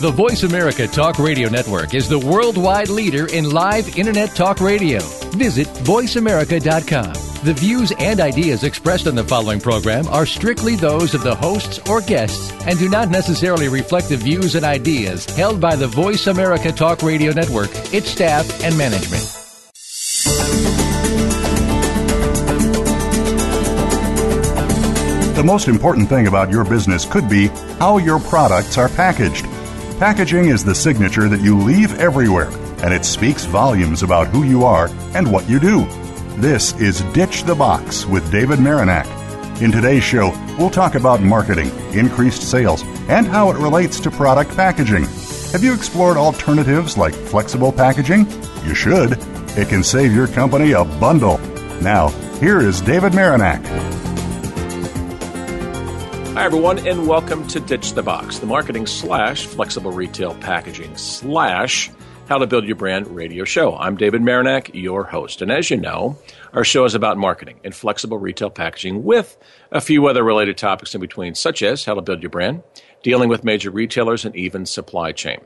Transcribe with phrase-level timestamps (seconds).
[0.00, 5.00] The Voice America Talk Radio Network is the worldwide leader in live Internet talk radio.
[5.32, 7.12] Visit VoiceAmerica.com.
[7.42, 11.80] The views and ideas expressed on the following program are strictly those of the hosts
[11.90, 16.28] or guests and do not necessarily reflect the views and ideas held by the Voice
[16.28, 19.24] America Talk Radio Network, its staff, and management.
[25.34, 27.48] The most important thing about your business could be
[27.80, 29.44] how your products are packaged.
[29.98, 32.50] Packaging is the signature that you leave everywhere,
[32.84, 35.86] and it speaks volumes about who you are and what you do.
[36.36, 39.06] This is Ditch the Box with David Marinak.
[39.60, 44.54] In today's show, we'll talk about marketing, increased sales, and how it relates to product
[44.54, 45.02] packaging.
[45.50, 48.30] Have you explored alternatives like flexible packaging?
[48.64, 49.18] You should.
[49.58, 51.38] It can save your company a bundle.
[51.82, 54.07] Now, here is David Marinak.
[56.38, 61.90] Hi, everyone, and welcome to Ditch the Box, the marketing slash flexible retail packaging slash
[62.28, 63.76] how to Build Your Brand radio show.
[63.76, 65.42] I'm David Marinak, your host.
[65.42, 66.16] And as you know,
[66.52, 69.36] our show is about marketing and flexible retail packaging with
[69.72, 72.62] a few other related topics in between, such as how to build your brand,
[73.02, 75.40] dealing with major retailers, and even supply chain.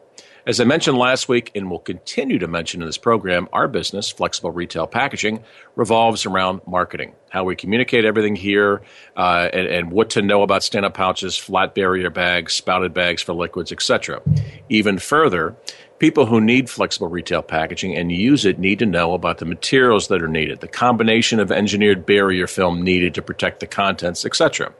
[0.44, 4.10] As I mentioned last week and will continue to mention in this program, our business,
[4.10, 5.44] Flexible Retail Packaging,
[5.76, 7.14] revolves around marketing.
[7.30, 8.82] How we communicate everything here
[9.16, 13.22] uh, and, and, what to know about stand up pouches, flat barrier bags, spouted bags
[13.22, 14.20] for liquids, etc.
[14.68, 15.54] Even further,
[16.02, 20.08] people who need flexible retail packaging and use it need to know about the materials
[20.08, 24.72] that are needed, the combination of engineered barrier film needed to protect the contents, etc.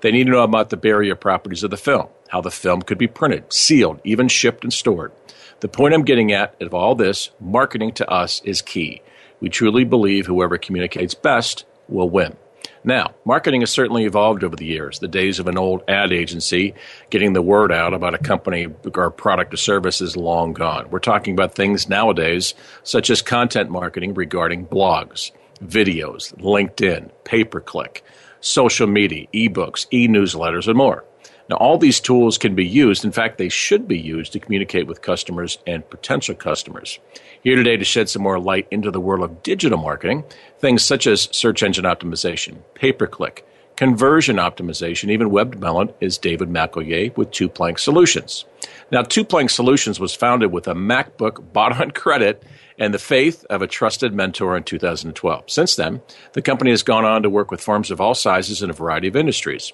[0.00, 2.96] They need to know about the barrier properties of the film, how the film could
[2.96, 5.12] be printed, sealed, even shipped and stored.
[5.60, 9.02] The point I'm getting at of all this, marketing to us is key.
[9.38, 12.38] We truly believe whoever communicates best will win.
[12.82, 14.98] Now, marketing has certainly evolved over the years.
[15.00, 16.74] The days of an old ad agency
[17.10, 20.88] getting the word out about a company or product or service is long gone.
[20.90, 25.30] We're talking about things nowadays such as content marketing regarding blogs,
[25.62, 28.02] videos, LinkedIn, pay per click,
[28.40, 31.04] social media, ebooks, e newsletters, and more.
[31.50, 33.04] Now, all these tools can be used.
[33.04, 37.00] In fact, they should be used to communicate with customers and potential customers.
[37.42, 40.24] Here today to shed some more light into the world of digital marketing,
[40.58, 43.46] things such as search engine optimization, pay per click,
[43.76, 48.44] conversion optimization, even web development, is David McElyea with Two Plank Solutions.
[48.92, 52.42] Now, Two Plank Solutions was founded with a MacBook bought on credit
[52.78, 55.44] and the faith of a trusted mentor in 2012.
[55.50, 56.02] Since then,
[56.34, 59.08] the company has gone on to work with firms of all sizes in a variety
[59.08, 59.72] of industries.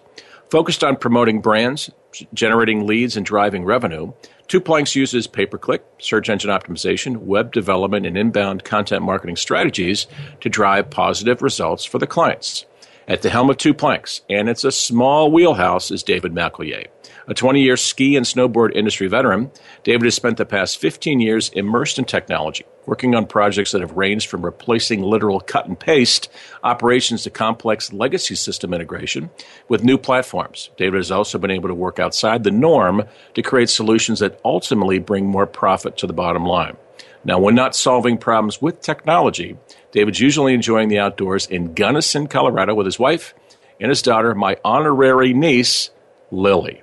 [0.50, 1.90] Focused on promoting brands,
[2.34, 4.12] generating leads, and driving revenue,
[4.48, 9.36] Two Planks uses pay per click, search engine optimization, web development, and inbound content marketing
[9.36, 10.06] strategies
[10.40, 12.64] to drive positive results for the clients.
[13.08, 16.86] At the helm of Two Planks, and it's a small wheelhouse, is David McElyea.
[17.28, 19.50] A 20 year ski and snowboard industry veteran,
[19.82, 23.96] David has spent the past 15 years immersed in technology, working on projects that have
[23.96, 26.30] ranged from replacing literal cut and paste
[26.62, 29.30] operations to complex legacy system integration
[29.68, 30.70] with new platforms.
[30.76, 33.02] David has also been able to work outside the norm
[33.34, 36.76] to create solutions that ultimately bring more profit to the bottom line.
[37.24, 39.58] Now, when not solving problems with technology,
[39.90, 43.34] David's usually enjoying the outdoors in Gunnison, Colorado with his wife
[43.80, 45.90] and his daughter, my honorary niece,
[46.30, 46.82] Lily.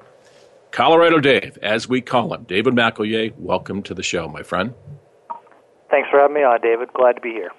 [0.73, 2.45] Colorado Dave, as we call him.
[2.45, 4.73] David McElyea, welcome to the show, my friend.
[5.91, 6.91] Thanks for having me on, David.
[6.93, 7.51] Glad to be here.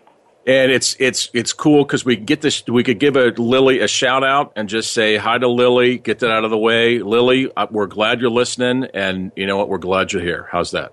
[0.48, 2.66] And it's it's it's cool because we get this.
[2.66, 5.96] We could give a Lily a shout out and just say hi to Lily.
[5.98, 7.50] Get that out of the way, Lily.
[7.56, 9.68] Uh, we're glad you're listening, and you know what?
[9.68, 10.48] We're glad you're here.
[10.50, 10.92] How's that?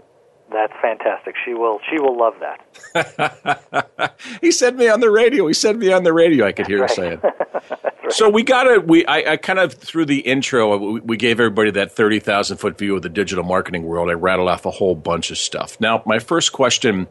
[0.51, 1.35] That's fantastic.
[1.45, 4.13] She will she will love that.
[4.41, 5.47] he said me on the radio.
[5.47, 6.45] He said me on the radio.
[6.45, 6.89] I could hear right.
[6.89, 7.19] her saying.
[7.23, 8.11] right.
[8.11, 11.39] So we got to we I, I, kind of through the intro we, we gave
[11.39, 14.09] everybody that thirty thousand foot view of the digital marketing world.
[14.09, 15.79] I rattled off a whole bunch of stuff.
[15.79, 17.07] Now my first question.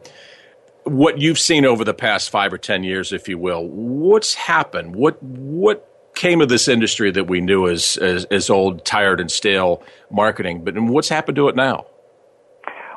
[0.83, 4.95] What you've seen over the past five or ten years, if you will, what's happened?
[4.95, 9.31] What what came of this industry that we knew as, as, as old, tired, and
[9.31, 10.63] stale marketing?
[10.63, 11.85] But what's happened to it now?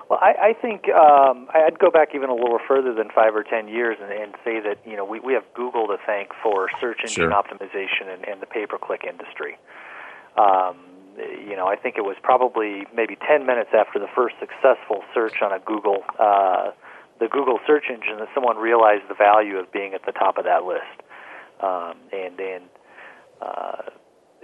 [0.08, 3.42] Well, I, I think um, I'd go back even a little further than five or
[3.42, 6.68] ten years and, and say that you know we, we have Google to thank for
[6.80, 7.30] search engine sure.
[7.30, 9.56] optimization and, and the pay-per-click industry.
[10.36, 10.76] Um,
[11.16, 15.40] you know, I think it was probably maybe ten minutes after the first successful search
[15.40, 16.72] on a Google, uh,
[17.20, 20.44] the Google search engine, that someone realized the value of being at the top of
[20.44, 21.00] that list.
[21.62, 22.64] Um, and and
[23.40, 23.82] uh,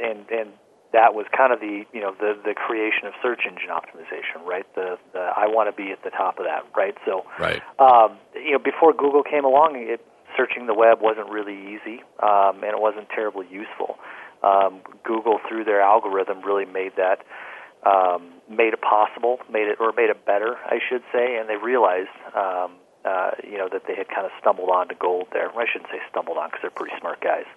[0.03, 0.51] and and
[0.93, 4.67] that was kind of the you know the the creation of search engine optimization, right?
[4.75, 6.95] The the I want to be at the top of that, right?
[7.07, 7.63] So, right.
[7.79, 10.05] Um, you know, before Google came along, it,
[10.37, 13.99] searching the web wasn't really easy, um, and it wasn't terribly useful.
[14.43, 17.23] Um, Google, through their algorithm, really made that
[17.87, 21.57] um, made it possible, made it or made it better, I should say, and they
[21.57, 22.15] realized.
[22.35, 25.49] Um, uh, you know that they had kind of stumbled onto gold there.
[25.49, 27.49] I shouldn't say stumbled on because they're pretty smart guys.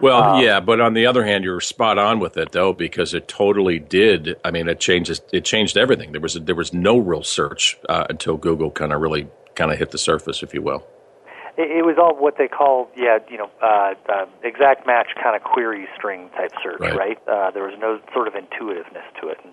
[0.00, 3.14] Well, um, yeah, but on the other hand, you're spot on with it though, because
[3.14, 4.36] it totally did.
[4.44, 5.20] I mean, it changes.
[5.32, 6.12] It changed everything.
[6.12, 9.70] There was a, there was no real search uh, until Google kind of really kind
[9.70, 10.86] of hit the surface, if you will.
[11.56, 15.36] It, it was all what they call, yeah, you know, uh, uh, exact match kind
[15.36, 16.96] of query string type search, right?
[16.96, 17.18] right?
[17.28, 19.52] Uh, there was no sort of intuitiveness to it, and,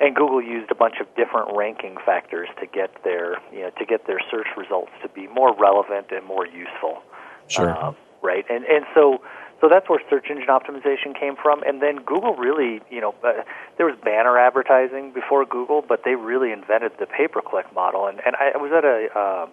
[0.00, 3.86] and Google used a bunch of different ranking factors to get their, you know, to
[3.86, 7.02] get their search results to be more relevant and more useful.
[7.48, 7.76] Sure.
[7.76, 9.22] Um, right, and and so
[9.60, 11.62] so that's where search engine optimization came from.
[11.62, 13.42] And then Google really, you know, uh,
[13.76, 18.06] there was banner advertising before Google, but they really invented the pay per click model.
[18.06, 19.46] And, and I was at a, uh,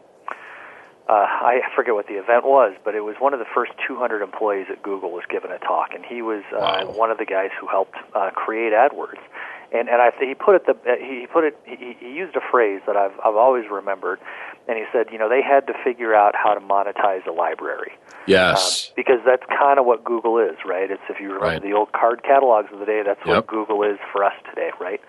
[1.10, 4.22] uh, I forget what the event was, but it was one of the first 200
[4.22, 6.92] employees at Google was given a talk, and he was uh, wow.
[6.92, 9.24] one of the guys who helped uh, create AdWords.
[9.72, 12.42] And and I he put it the uh, he put it he, he used a
[12.52, 14.20] phrase that I've I've always remembered,
[14.68, 17.92] and he said, you know, they had to figure out how to monetize a library.
[18.28, 18.88] Yes.
[18.88, 20.90] Um, because that's kind of what Google is, right?
[20.90, 21.62] It's if you remember right.
[21.62, 23.36] the old card catalogs of the day, that's yep.
[23.36, 25.02] what Google is for us today, right?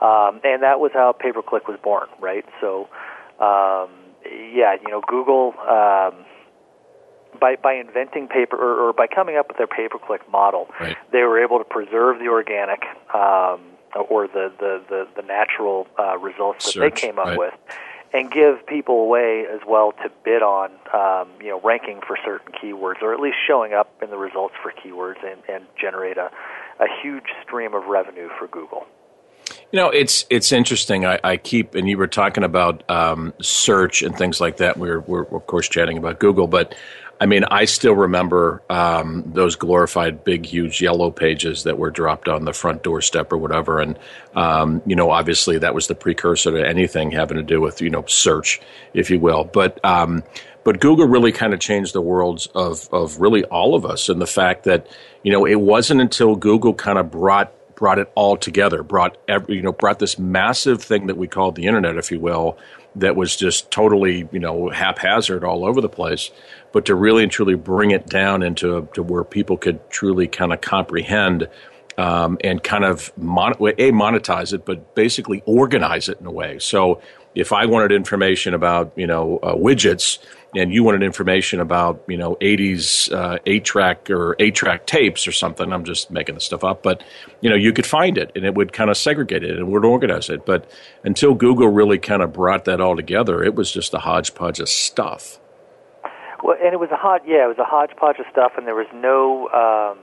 [0.00, 2.44] Um, and that was how pay per click was born, right?
[2.60, 2.88] So,
[3.40, 3.90] um,
[4.24, 5.54] yeah, you know, Google.
[5.58, 6.24] Um,
[7.40, 10.68] by by inventing paper or, or by coming up with their pay per click model,
[10.80, 10.96] right.
[11.12, 12.82] they were able to preserve the organic
[13.12, 13.60] um,
[14.00, 17.38] or the the the, the natural uh, results that Search, they came up right.
[17.38, 17.54] with
[18.14, 22.16] and give people a way as well to bid on, um, you know, ranking for
[22.24, 26.16] certain keywords, or at least showing up in the results for keywords, and, and generate
[26.16, 26.30] a,
[26.78, 28.86] a huge stream of revenue for Google.
[29.72, 31.04] You know, it's it's interesting.
[31.04, 34.76] I, I keep and you were talking about um, search and things like that.
[34.76, 36.74] We're we're of course chatting about Google, but
[37.20, 42.28] I mean, I still remember um, those glorified big, huge yellow pages that were dropped
[42.28, 43.80] on the front doorstep or whatever.
[43.80, 43.98] And,
[44.34, 47.90] um, you know, obviously that was the precursor to anything having to do with, you
[47.90, 48.60] know, search,
[48.94, 49.44] if you will.
[49.44, 50.22] But, um,
[50.64, 54.20] but Google really kind of changed the worlds of, of really all of us and
[54.20, 54.86] the fact that,
[55.22, 59.56] you know, it wasn't until Google kind of brought brought it all together, brought every,
[59.56, 62.56] you know, brought this massive thing that we called the internet, if you will,
[62.94, 66.30] that was just totally, you know, haphazard all over the place
[66.74, 70.52] but to really and truly bring it down into to where people could truly kind
[70.52, 71.48] of comprehend
[71.96, 76.58] um, and kind of mon- a monetize it, but basically organize it in a way.
[76.58, 77.00] So
[77.36, 80.18] if I wanted information about you know uh, widgets
[80.56, 85.26] and you wanted information about you know 80s uh, 8 track or 8 track tapes
[85.26, 87.02] or something i'm just making this stuff up but
[87.40, 89.84] you know you could find it and it would kind of segregate it and would
[89.84, 90.70] organize it but
[91.02, 94.68] until google really kind of brought that all together it was just a hodgepodge of
[94.68, 95.40] stuff
[96.42, 98.74] well, and it was a hot, yeah, it was a hodgepodge of stuff, and there
[98.74, 99.48] was no.
[99.48, 99.98] Um,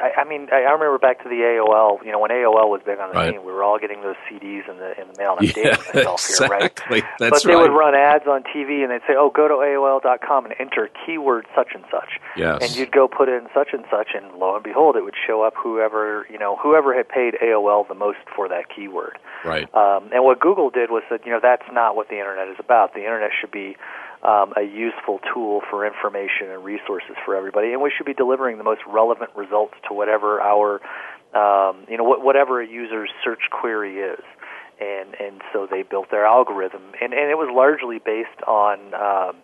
[0.00, 2.04] I, I mean, I, I remember back to the AOL.
[2.04, 3.32] You know, when AOL was big on the right.
[3.32, 5.36] scene, we were all getting those CDs in the in the mail.
[5.38, 6.48] And I'm yeah, dating myself exactly.
[6.48, 7.04] here, right?
[7.18, 7.62] That's but they right.
[7.62, 11.46] would run ads on TV, and they'd say, "Oh, go to AOL.com and enter keyword
[11.54, 12.62] such and such." Yes.
[12.62, 15.42] And you'd go put in such and such, and lo and behold, it would show
[15.42, 19.18] up whoever you know whoever had paid AOL the most for that keyword.
[19.44, 19.68] Right.
[19.74, 22.56] Um, and what Google did was that you know that's not what the internet is
[22.58, 22.94] about.
[22.94, 23.76] The internet should be
[24.22, 28.58] um, a useful tool for information and resources for everybody, and we should be delivering
[28.58, 30.80] the most relevant results to whatever our,
[31.34, 34.24] um, you know, whatever a user's search query is.
[34.78, 38.94] And and so they built their algorithm, and and it was largely based on.
[38.94, 39.42] Um,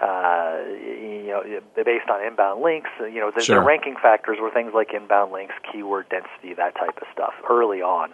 [0.00, 1.42] uh, you know,
[1.76, 3.56] based on inbound links, you know, the, sure.
[3.56, 7.82] the ranking factors were things like inbound links, keyword density, that type of stuff early
[7.82, 8.10] on.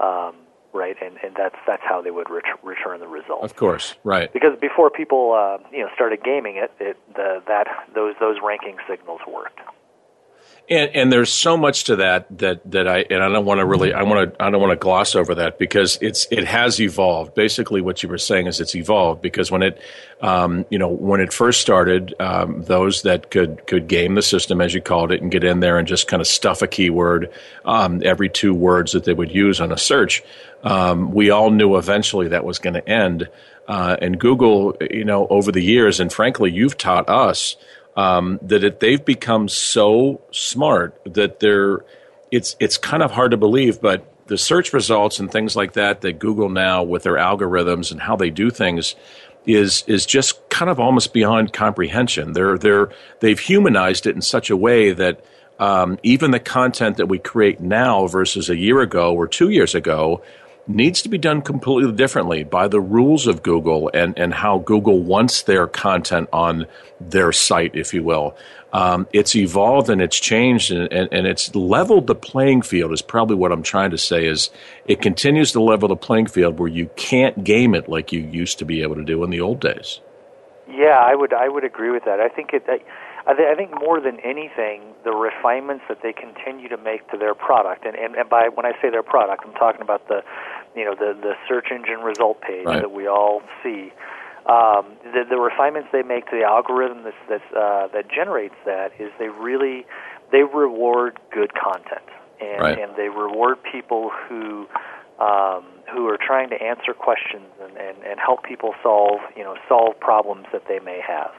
[0.00, 0.34] Um,
[0.72, 0.96] right?
[1.02, 3.42] And and that's that's how they would ret- return the result.
[3.42, 4.32] Of course, right.
[4.32, 8.76] Because before people uh, you know started gaming it, it the, that those those ranking
[8.88, 9.60] signals worked.
[10.70, 13.66] And, and there's so much to that that that I and I don't want to
[13.66, 16.80] really I want to I don't want to gloss over that because it's it has
[16.80, 17.34] evolved.
[17.34, 19.80] Basically, what you were saying is it's evolved because when it
[20.20, 24.60] um, you know when it first started, um, those that could could game the system
[24.60, 27.32] as you called it and get in there and just kind of stuff a keyword
[27.64, 30.22] um, every two words that they would use on a search,
[30.62, 33.28] um, we all knew eventually that was going to end.
[33.66, 37.56] Uh, and Google, you know, over the years, and frankly, you've taught us
[37.96, 41.84] um, that it, they've become so smart that they're
[42.30, 46.02] it's it's kind of hard to believe, but the search results and things like that
[46.02, 48.94] that Google now with their algorithms and how they do things
[49.44, 52.32] is is just kind of almost beyond comprehension.
[52.32, 55.24] They're they're they've humanized it in such a way that
[55.58, 59.74] um, even the content that we create now versus a year ago or two years
[59.74, 60.22] ago
[60.66, 65.00] needs to be done completely differently by the rules of Google and, and how Google
[65.00, 66.66] wants their content on
[67.00, 68.36] their site, if you will.
[68.72, 73.02] Um, it's evolved and it's changed and, and, and, it's leveled the playing field is
[73.02, 74.50] probably what I'm trying to say is
[74.86, 78.60] it continues to level the playing field where you can't game it like you used
[78.60, 80.00] to be able to do in the old days.
[80.68, 82.20] Yeah, I would I would agree with that.
[82.20, 82.64] I think it.
[83.26, 87.34] I, I think more than anything, the refinements that they continue to make to their
[87.34, 90.22] product, and, and, and by when I say their product, I'm talking about the,
[90.74, 92.80] you know, the the search engine result page right.
[92.80, 93.92] that we all see.
[94.46, 98.92] Um, the, the refinements they make to the algorithm that's, that's, uh, that generates that
[98.98, 99.84] is they really
[100.32, 102.08] they reward good content
[102.40, 102.78] and, right.
[102.78, 104.66] and they reward people who
[105.20, 109.56] um, who are trying to answer questions and, and, and help people solve you know
[109.68, 111.30] solve problems that they may have.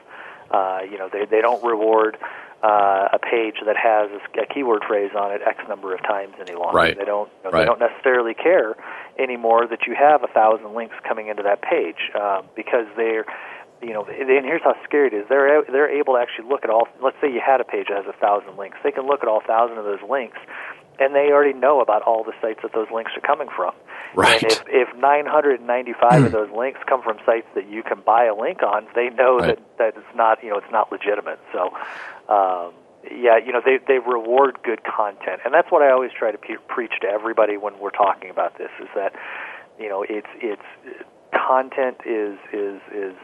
[0.52, 2.18] Uh, you know, they they don't reward
[2.62, 6.34] uh, a page that has a, a keyword phrase on it X number of times
[6.40, 6.76] any longer.
[6.76, 6.96] Right.
[6.96, 7.60] They don't you know, right.
[7.60, 8.74] they don't necessarily care
[9.18, 13.26] anymore that you have a thousand links coming into that page uh, because they're
[13.82, 15.24] you know, and here's how scary it is.
[15.28, 16.86] They're they're able to actually look at all.
[17.02, 18.78] Let's say you had a page that has a thousand links.
[18.84, 20.38] They can look at all thousand of those links,
[21.02, 23.74] and they already know about all the sites that those links are coming from.
[24.14, 24.42] Right.
[24.42, 28.34] And if, if 995 of those links come from sites that you can buy a
[28.34, 29.56] link on, they know right.
[29.56, 31.40] that that it's not you know it's not legitimate.
[31.52, 31.70] So.
[32.28, 32.74] Um,
[33.10, 36.38] yeah, you know they they reward good content, and that's what I always try to
[36.38, 38.70] pe- preach to everybody when we're talking about this.
[38.80, 39.12] Is that
[39.76, 40.62] you know it's it's
[41.32, 43.14] content is is is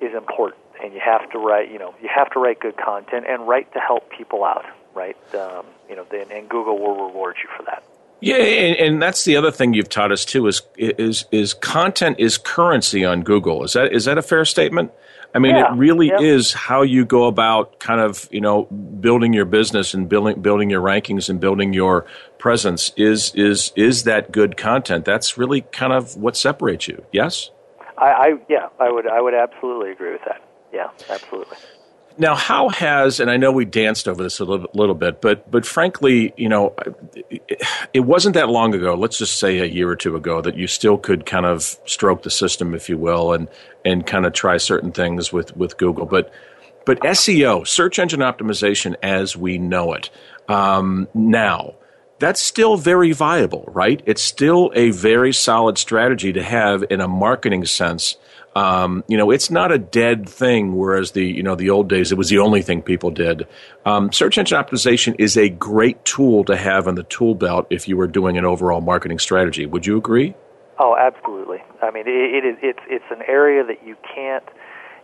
[0.00, 3.24] is important, and you have to write you know you have to write good content
[3.28, 5.16] and write to help people out, right?
[5.34, 7.82] Um, you know, and, and Google will reward you for that.
[8.20, 12.16] Yeah, and, and, that's the other thing you've taught us too is is is content
[12.18, 13.64] is currency on Google.
[13.64, 14.92] Is that is that a fair statement?
[15.34, 19.32] I mean, yeah, it really is how you go about kind of you know building
[19.32, 22.04] your business and building building your rankings and building your
[22.38, 22.92] presence.
[22.96, 25.06] Is is is that good content?
[25.06, 27.04] That's really kind of what separates you.
[27.12, 27.50] Yes.
[27.96, 30.42] I, I yeah, I would I would absolutely agree with that.
[30.72, 31.56] Yeah, absolutely.
[32.18, 35.50] Now, how has and I know we danced over this a little, little bit, but
[35.50, 36.74] but frankly, you know,
[37.14, 37.62] it,
[37.94, 38.94] it, wasn't that long ago.
[38.94, 42.22] Let's just say a year or two ago that you still could kind of stroke
[42.22, 43.48] the system, if you will, and
[43.84, 46.04] and kind of try certain things with with Google.
[46.04, 46.32] But
[46.84, 50.10] but SEO, search engine optimization, as we know it
[50.48, 51.74] um, now,
[52.18, 54.02] that's still very viable, right?
[54.04, 58.16] It's still a very solid strategy to have in a marketing sense
[58.56, 60.76] um, you know, it's not a dead thing.
[60.76, 63.46] Whereas the you know the old days, it was the only thing people did.
[63.86, 67.88] Um, search engine optimization is a great tool to have in the tool belt if
[67.88, 69.66] you were doing an overall marketing strategy.
[69.66, 70.34] Would you agree?
[70.78, 71.58] Oh, absolutely.
[71.82, 72.56] I mean, it, it is.
[72.62, 74.44] It's it's an area that you can't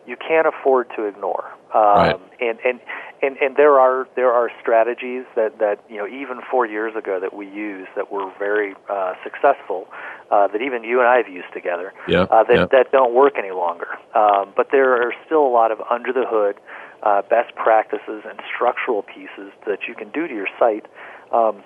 [0.06, 1.44] you can't afford to ignore.
[1.74, 2.20] Um, right.
[2.40, 2.80] And and
[3.22, 7.18] and and there are there are strategies that that you know even four years ago
[7.20, 9.88] that we used that were very uh, successful
[10.30, 12.66] uh, that even you and I have used together yeah, uh, that yeah.
[12.72, 13.88] that don't work any longer.
[14.14, 16.56] Um, but there are still a lot of under the hood
[17.02, 20.86] uh, best practices and structural pieces that you can do to your site.
[21.32, 21.62] Um,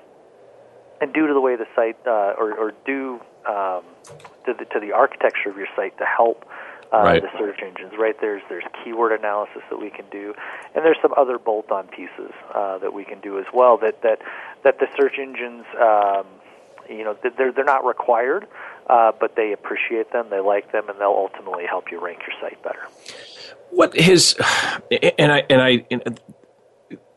[1.01, 3.83] and due to the way the site, uh, or, or due um,
[4.45, 7.23] to, the, to the architecture of your site to help uh, right.
[7.23, 7.93] the search engines.
[7.99, 10.35] Right there's there's keyword analysis that we can do,
[10.75, 13.77] and there's some other bolt-on pieces uh, that we can do as well.
[13.79, 14.21] That that
[14.65, 16.27] that the search engines, um,
[16.89, 18.47] you know, they're they're not required,
[18.89, 22.37] uh, but they appreciate them, they like them, and they'll ultimately help you rank your
[22.41, 22.83] site better.
[23.71, 24.37] What his
[24.91, 25.85] and I and I.
[25.91, 26.21] And,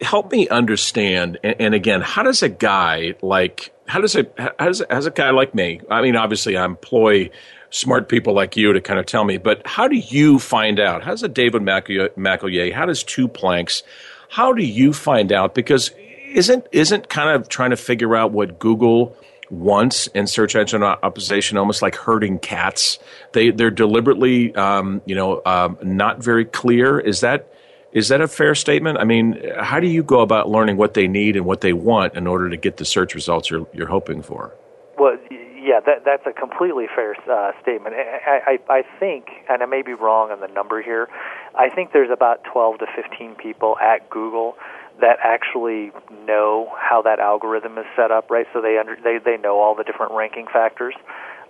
[0.01, 4.67] help me understand and, and, again how does a guy like how does a how
[4.67, 7.29] does, how does a guy like me i mean obviously i employ
[7.73, 9.37] smart people like you to kind of tell me.
[9.37, 11.03] But how do you find out?
[11.03, 13.83] How does a David McElroy, how does Two Planks,
[14.29, 15.55] how do you find out?
[15.55, 15.91] Because
[16.33, 19.15] isn't isn't kind of trying to figure out what Google
[19.49, 22.99] wants in search engine optimization almost like herding cats?
[23.33, 26.99] They they're deliberately um, you know um, not very clear.
[26.99, 27.51] Is that
[27.91, 28.97] is that a fair statement?
[28.97, 32.15] I mean, how do you go about learning what they need and what they want
[32.15, 34.53] in order to get the search results you're you're hoping for?
[34.97, 35.17] Well,
[35.63, 37.95] yeah, that, that's a completely fair uh, statement.
[37.95, 41.07] I, I, I think, and I may be wrong on the number here,
[41.55, 44.57] I think there's about 12 to 15 people at Google
[44.99, 45.91] that actually
[46.27, 48.45] know how that algorithm is set up, right?
[48.53, 50.93] So they under, they they know all the different ranking factors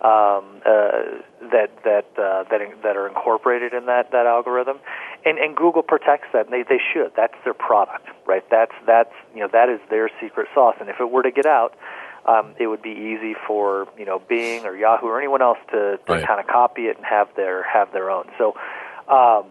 [0.02, 1.20] um, uh,
[1.52, 4.80] that that uh, that that are incorporated in that that algorithm,
[5.26, 6.46] and and Google protects that.
[6.46, 7.12] And they they should.
[7.16, 8.44] That's their product, right?
[8.50, 10.76] That's that's you know that is their secret sauce.
[10.80, 11.76] And if it were to get out,
[12.26, 15.98] um, it would be easy for you know Bing or Yahoo or anyone else to,
[15.98, 16.28] to right.
[16.28, 18.26] kind of copy it and have their have their own.
[18.38, 18.56] So,
[19.08, 19.46] um,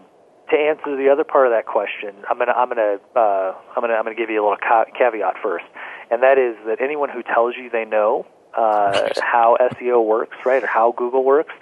[0.51, 3.95] to answer the other part of that question, I'm gonna I'm gonna uh, I'm gonna
[3.95, 5.65] I'm gonna give you a little ca- caveat first,
[6.11, 8.27] and that is that anyone who tells you they know
[8.57, 11.55] uh, how SEO works, right, or how Google works,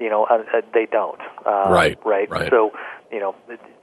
[0.00, 1.20] you know, uh, uh, they don't.
[1.46, 1.98] Um, right.
[2.04, 2.28] Right.
[2.28, 2.50] Right.
[2.50, 2.72] So,
[3.12, 3.34] you know,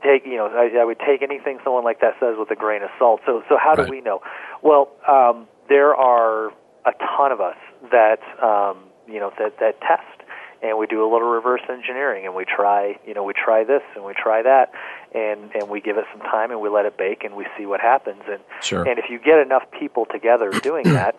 [0.03, 2.83] take you know, I, I would take anything someone like that says with a grain
[2.83, 3.21] of salt.
[3.25, 3.85] So, so how right.
[3.85, 4.21] do we know?
[4.61, 6.51] Well, um, there are
[6.85, 7.57] a ton of us
[7.91, 10.21] that um, you know that that test
[10.63, 13.81] and we do a little reverse engineering and we try you know we try this
[13.95, 14.71] and we try that
[15.13, 17.65] and and we give it some time and we let it bake and we see
[17.65, 18.87] what happens and sure.
[18.87, 21.15] and if you get enough people together doing that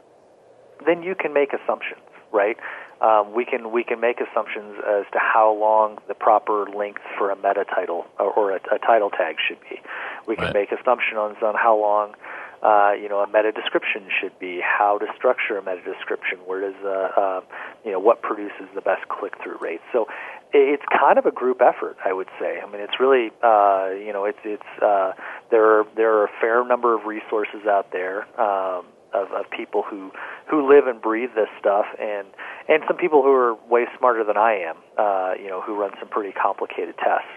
[0.87, 2.03] then you can make assumptions
[2.33, 2.57] right
[3.03, 7.31] um, we can we can make assumptions as to how long the proper length for
[7.31, 9.81] a meta title or, or a, a, title tag should be.
[10.29, 10.55] We can right.
[10.55, 12.15] make assumptions on how long
[12.63, 16.61] uh, you know a meta description should be, how to structure a meta description, where
[16.61, 17.41] does uh, uh,
[17.85, 19.81] you know what produces the best click through rate.
[19.93, 20.07] So
[20.53, 22.61] it's kind of a group effort, I would say.
[22.61, 25.13] I mean, it's really uh, you know it's it's uh,
[25.51, 28.23] there are there are a fair number of resources out there.
[28.41, 30.11] Um, of, of people who
[30.51, 32.27] who live and breathe this stuff, and
[32.69, 35.91] and some people who are way smarter than I am, uh, you know, who run
[36.01, 37.29] some pretty complicated tests,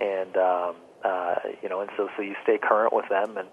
[0.00, 0.74] and um,
[1.04, 3.48] uh, you know, and so so you stay current with them, and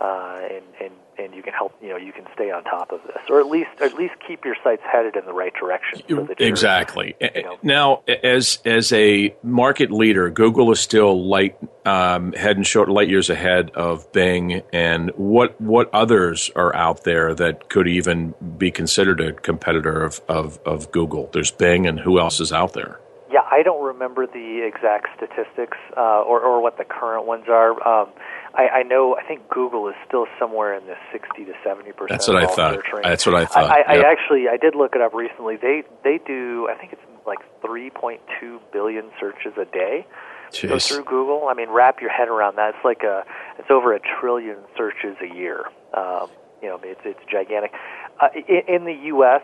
[0.00, 3.02] uh, and and and you can help, you know, you can stay on top of
[3.02, 6.00] this, or at least at least keep your sites headed in the right direction.
[6.08, 7.16] So exactly.
[7.20, 12.66] You know, now, as as a market leader, Google is still light um, head and
[12.66, 17.88] shoulder light years ahead of Bing, and what what others are out there that could
[17.88, 21.28] even be considered a competitor of of, of Google?
[21.32, 23.00] There's Bing, and who else is out there?
[23.30, 27.72] Yeah, I don't remember the exact statistics uh, or, or what the current ones are.
[27.86, 28.08] Um,
[28.54, 29.16] I, I know.
[29.16, 32.10] I think Google is still somewhere in the sixty to seventy percent.
[32.10, 32.78] That's what I thought.
[33.02, 33.70] That's what I thought.
[33.70, 34.04] I, I, yep.
[34.04, 35.56] I actually I did look it up recently.
[35.56, 36.68] They they do.
[36.70, 40.06] I think it's like three point two billion searches a day.
[40.50, 40.88] Jeez.
[40.88, 41.48] Through Google.
[41.48, 42.74] I mean, wrap your head around that.
[42.74, 43.24] It's like a.
[43.58, 45.64] It's over a trillion searches a year.
[45.92, 46.30] Um,
[46.62, 47.72] you know, it's it's gigantic.
[48.20, 49.42] Uh, in, in the U.S.,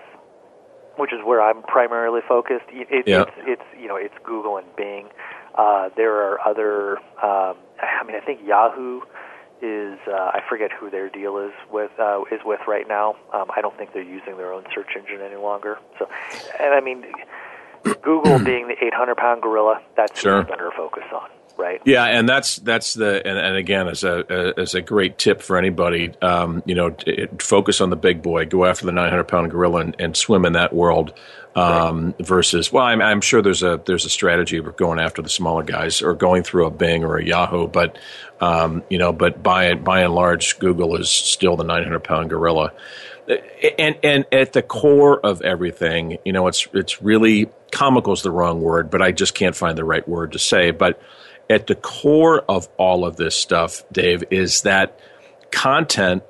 [0.97, 2.65] which is where I'm primarily focused.
[2.71, 2.89] It.
[2.91, 3.07] It's,
[3.47, 5.09] it's you know it's Google and Bing.
[5.57, 6.99] Uh, there are other.
[7.23, 9.01] Um, I mean, I think Yahoo
[9.63, 9.99] is.
[10.07, 13.17] Uh, I forget who their deal is with uh, is with right now.
[13.33, 15.79] Um, I don't think they're using their own search engine any longer.
[15.99, 16.09] So,
[16.59, 17.05] and I mean,
[18.03, 20.39] Google being the 800 pound gorilla, that's sure.
[20.39, 21.29] what we better focus on.
[21.57, 21.81] Right.
[21.85, 25.57] Yeah, and that's that's the and, and again as a as a great tip for
[25.57, 29.51] anybody, um, you know, it, focus on the big boy, go after the 900 pound
[29.53, 31.15] gorilla, and, and swim in that world.
[31.55, 32.27] Um, right.
[32.27, 35.63] Versus, well, I'm, I'm sure there's a there's a strategy of going after the smaller
[35.63, 37.97] guys or going through a Bing or a Yahoo, but
[38.41, 42.73] um, you know, but by by and large, Google is still the 900 pound gorilla.
[43.79, 48.33] And and at the core of everything, you know, it's it's really comical is the
[48.33, 51.01] wrong word, but I just can't find the right word to say, but
[51.49, 54.99] at the core of all of this stuff, Dave, is that
[55.51, 56.23] content,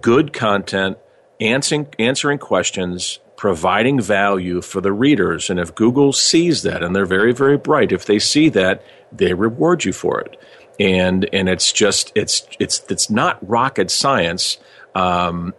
[0.00, 0.98] good content,
[1.40, 5.50] answering, answering questions, providing value for the readers.
[5.50, 9.34] And if Google sees that, and they're very, very bright, if they see that, they
[9.34, 10.36] reward you for it.
[10.80, 14.58] And and it's just it's it's it's not rocket science,
[14.96, 15.54] um,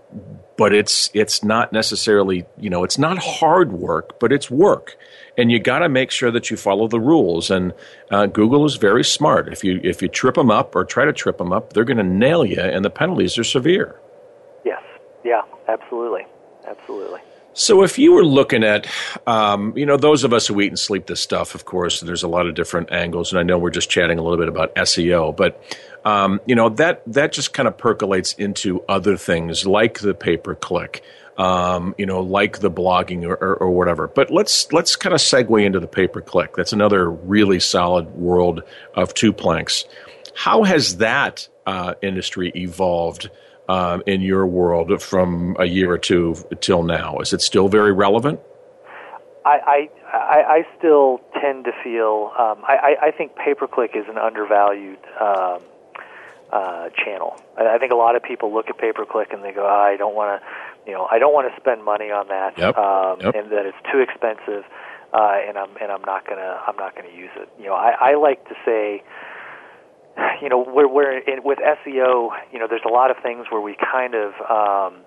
[0.58, 4.98] but it's it's not necessarily you know it's not hard work, but it's work
[5.38, 7.52] and you got to make sure that you follow the rules.
[7.52, 7.74] And
[8.12, 9.52] uh, Google is very smart.
[9.52, 11.98] If you if you trip them up or try to trip them up, they're going
[11.98, 14.00] to nail you, and the penalties are severe.
[14.64, 14.84] Yes.
[15.24, 15.42] Yeah.
[15.68, 16.26] Absolutely.
[16.68, 17.22] Absolutely.
[17.58, 18.86] So, if you were looking at,
[19.26, 22.22] um, you know, those of us who eat and sleep this stuff, of course, there's
[22.22, 24.76] a lot of different angles, and I know we're just chatting a little bit about
[24.76, 25.62] SEO, but
[26.04, 30.36] um, you know that that just kind of percolates into other things like the pay
[30.36, 31.02] per click
[31.38, 34.08] um, you know, like the blogging or, or, or, whatever.
[34.08, 36.56] But let's let's kind of segue into the pay per click.
[36.56, 39.86] That's another really solid world of two planks.
[40.34, 43.30] How has that uh, industry evolved
[43.68, 47.20] um, in your world from a year or two till now?
[47.20, 48.40] Is it still very relevant?
[49.46, 54.06] I, I, I still tend to feel um, I, I think pay per click is
[54.10, 55.62] an undervalued um,
[56.52, 57.40] uh, channel.
[57.58, 59.64] I, I think a lot of people look at pay per click and they go,
[59.64, 60.48] oh, I don't want to
[60.86, 62.78] you know, I don't want to spend money on that, yep.
[62.78, 63.36] Um, yep.
[63.36, 64.64] and that it's too expensive,
[65.14, 67.50] uh, and I'm and I'm not gonna I'm not gonna use it.
[67.58, 69.04] You know, I, I like to say,
[70.42, 73.62] you know, where where in, with SEO, you know, there's a lot of things where
[73.62, 75.02] we kind of um,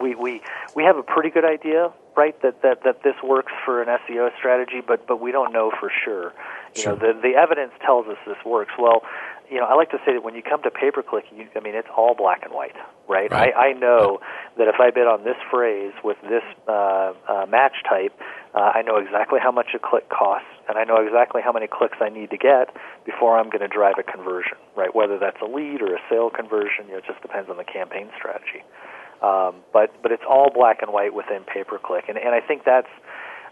[0.00, 0.40] we we
[0.74, 2.40] we have a pretty good idea, right?
[2.42, 5.90] That that that this works for an SEO strategy, but but we don't know for
[6.04, 6.32] sure.
[6.76, 6.92] You sure.
[6.92, 8.72] know, the the evidence tells us this works.
[8.78, 9.02] Well,
[9.50, 11.60] you know, I like to say that when you come to pay per click, I
[11.60, 12.76] mean, it's all black and white,
[13.08, 13.30] right?
[13.30, 13.54] right.
[13.54, 14.20] I, I know
[14.58, 18.12] that if I bid on this phrase with this uh, uh, match type,
[18.54, 21.66] Uh, I know exactly how much a click costs, and I know exactly how many
[21.66, 22.68] clicks I need to get
[23.04, 24.94] before I'm going to drive a conversion, right?
[24.94, 27.64] Whether that's a lead or a sale conversion, you know, it just depends on the
[27.64, 28.60] campaign strategy.
[29.22, 32.40] Um, but but it's all black and white within pay per click, and and I
[32.40, 32.92] think that's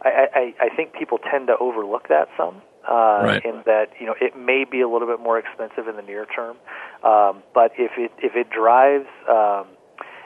[0.02, 2.60] I, I, I think people tend to overlook that some.
[2.90, 3.44] Uh, right.
[3.44, 6.26] In that you know it may be a little bit more expensive in the near
[6.26, 6.56] term,
[7.04, 9.66] um, but if it if it drives um,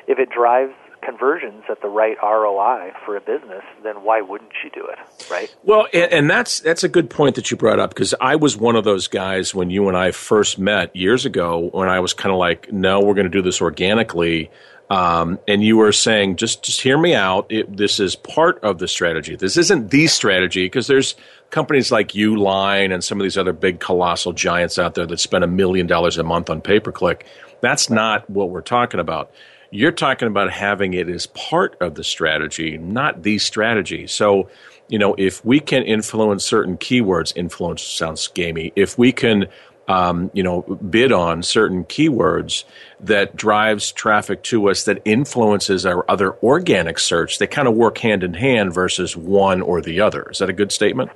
[0.08, 0.72] if it drives
[1.04, 4.98] conversions at the right ROI for a business, then why wouldn't you do it,
[5.30, 5.54] right?
[5.62, 8.56] Well, and, and that's that's a good point that you brought up because I was
[8.56, 12.14] one of those guys when you and I first met years ago when I was
[12.14, 14.50] kind of like, no, we're going to do this organically.
[14.90, 17.46] Um, and you were saying, just just hear me out.
[17.50, 19.34] It, this is part of the strategy.
[19.36, 21.14] This isn't the strategy because there's
[21.54, 25.44] companies like Uline and some of these other big colossal giants out there that spend
[25.44, 27.24] a million dollars a month on pay per click.
[27.60, 29.30] That's not what we're talking about.
[29.70, 34.08] You're talking about having it as part of the strategy, not the strategy.
[34.08, 34.50] So,
[34.88, 38.72] you know, if we can influence certain keywords, influence sounds gamey.
[38.74, 39.46] If we can
[39.86, 42.64] um, you know, bid on certain keywords
[43.00, 47.38] that drives traffic to us that influences our other organic search.
[47.38, 50.30] They kind of work hand in hand versus one or the other.
[50.30, 51.10] Is that a good statement?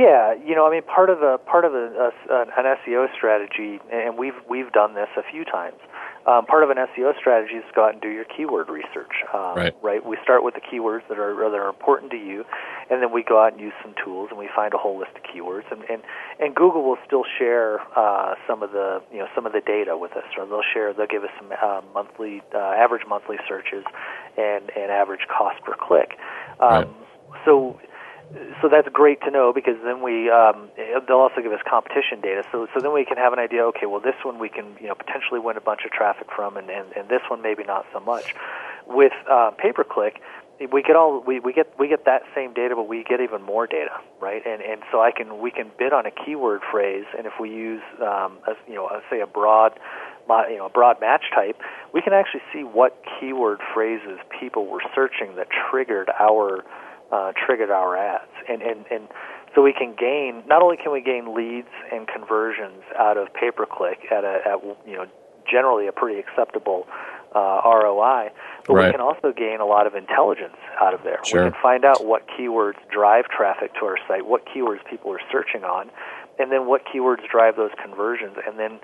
[0.00, 3.80] Yeah, you know, I mean, part of the part of a, a, an SEO strategy,
[3.92, 5.76] and we've we've done this a few times,
[6.24, 9.12] um, part of an SEO strategy is to go out and do your keyword research.
[9.34, 9.74] Um, right.
[9.82, 10.00] Right.
[10.00, 12.44] We start with the keywords that are that are important to you,
[12.88, 15.12] and then we go out and use some tools, and we find a whole list
[15.16, 15.70] of keywords.
[15.70, 16.00] And and,
[16.38, 19.98] and Google will still share uh, some of the you know some of the data
[19.98, 23.84] with us, or they'll share they'll give us some uh, monthly uh, average monthly searches
[24.38, 26.16] and and average cost per click.
[26.58, 26.88] Um, right.
[27.44, 27.78] So
[28.62, 30.68] so that's great to know because then we um,
[31.08, 32.44] they'll also give us competition data.
[32.52, 33.64] So so then we can have an idea.
[33.66, 36.56] Okay, well this one we can you know potentially win a bunch of traffic from,
[36.56, 38.34] and and, and this one maybe not so much.
[38.86, 40.20] With uh, pay per click,
[40.72, 43.42] we get all we, we get we get that same data, but we get even
[43.42, 44.42] more data, right?
[44.46, 47.50] And and so I can we can bid on a keyword phrase, and if we
[47.50, 49.78] use um, a, you know a, say a broad
[50.48, 51.56] you know a broad match type,
[51.92, 56.64] we can actually see what keyword phrases people were searching that triggered our
[57.12, 59.08] uh, triggered our ads, and and and
[59.54, 63.50] so we can gain not only can we gain leads and conversions out of pay
[63.50, 65.06] per click at a at you know
[65.50, 66.86] generally a pretty acceptable
[67.34, 68.30] uh, ROI,
[68.66, 68.86] but right.
[68.86, 71.20] we can also gain a lot of intelligence out of there.
[71.24, 71.44] Sure.
[71.44, 75.20] We can find out what keywords drive traffic to our site, what keywords people are
[75.30, 75.90] searching on,
[76.38, 78.80] and then what keywords drive those conversions, and then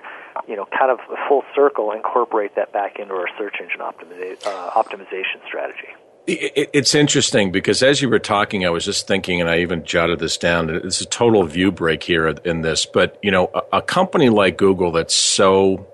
[0.47, 4.71] you know kind of full circle incorporate that back into our search engine optimiza- uh,
[4.71, 5.89] optimization strategy.
[6.29, 10.19] It's interesting because as you were talking, I was just thinking, and I even jotted
[10.19, 10.69] this down.
[10.69, 14.57] It's a total view break here in this, but you know, a, a company like
[14.57, 15.87] Google that's so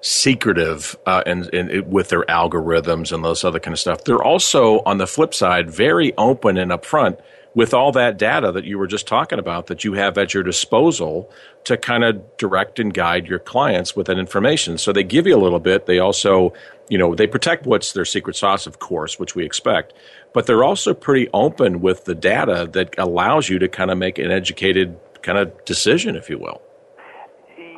[0.00, 4.22] secretive uh, and, and it, with their algorithms and those other kind of stuff, they're
[4.22, 7.20] also on the flip side very open and upfront
[7.54, 10.42] with all that data that you were just talking about that you have at your
[10.42, 11.30] disposal
[11.64, 14.78] to kind of direct and guide your clients with that information.
[14.78, 15.86] So they give you a little bit.
[15.86, 16.52] They also,
[16.88, 19.92] you know, they protect what's their secret sauce, of course, which we expect,
[20.32, 24.18] but they're also pretty open with the data that allows you to kind of make
[24.18, 26.62] an educated kind of decision, if you will.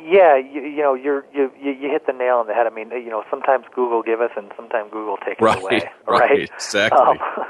[0.03, 2.67] Yeah, you, you know, you're, you you hit the nail on the head.
[2.67, 5.81] I mean, you know, sometimes Google give us, and sometimes Google take right, it away.
[6.07, 6.39] Right, right?
[6.53, 6.99] exactly.
[6.99, 7.17] Um,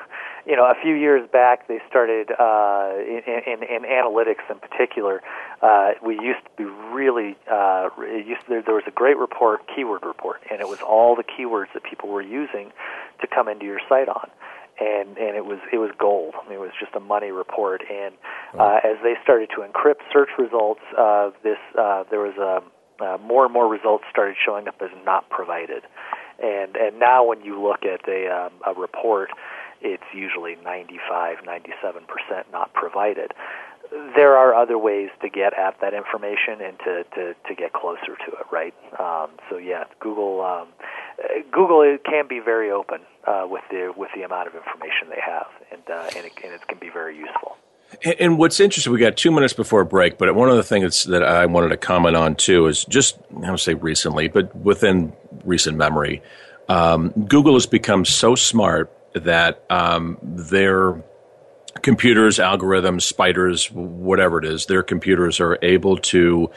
[0.45, 5.21] you know, a few years back, they started uh, in, in, in analytics in particular.
[5.62, 9.17] Uh, we used to be really uh, it used to, there, there was a great
[9.17, 12.71] report, keyword report, and it was all the keywords that people were using
[13.21, 14.30] to come into your site on.
[14.80, 16.34] And and it was it was gold.
[16.34, 17.84] I mean, it was just a money report.
[17.91, 18.15] And
[18.58, 22.63] uh, as they started to encrypt search results, uh, this uh, there was a
[23.04, 25.84] uh, more and more results started showing up as not provided.
[26.41, 29.30] And and now when you look at a um, a report,
[29.82, 33.34] it's usually 95, 97% not provided.
[34.15, 38.15] There are other ways to get at that information and to, to, to get closer
[38.26, 38.74] to it, right?
[39.00, 40.70] Um, so yeah, Google um,
[41.52, 45.48] Google can be very open uh, with the with the amount of information they have,
[45.72, 47.58] and uh, and, it, and it can be very useful.
[48.20, 51.24] And, what's interesting, we got two minutes before break, but one of the things that
[51.24, 55.12] I wanted to comment on too is just I don't say recently, but within
[55.44, 56.22] recent memory,
[56.70, 61.04] um, Google has become so smart that um, their
[61.82, 66.50] computers, algorithms, spiders, whatever it is, their computers are able to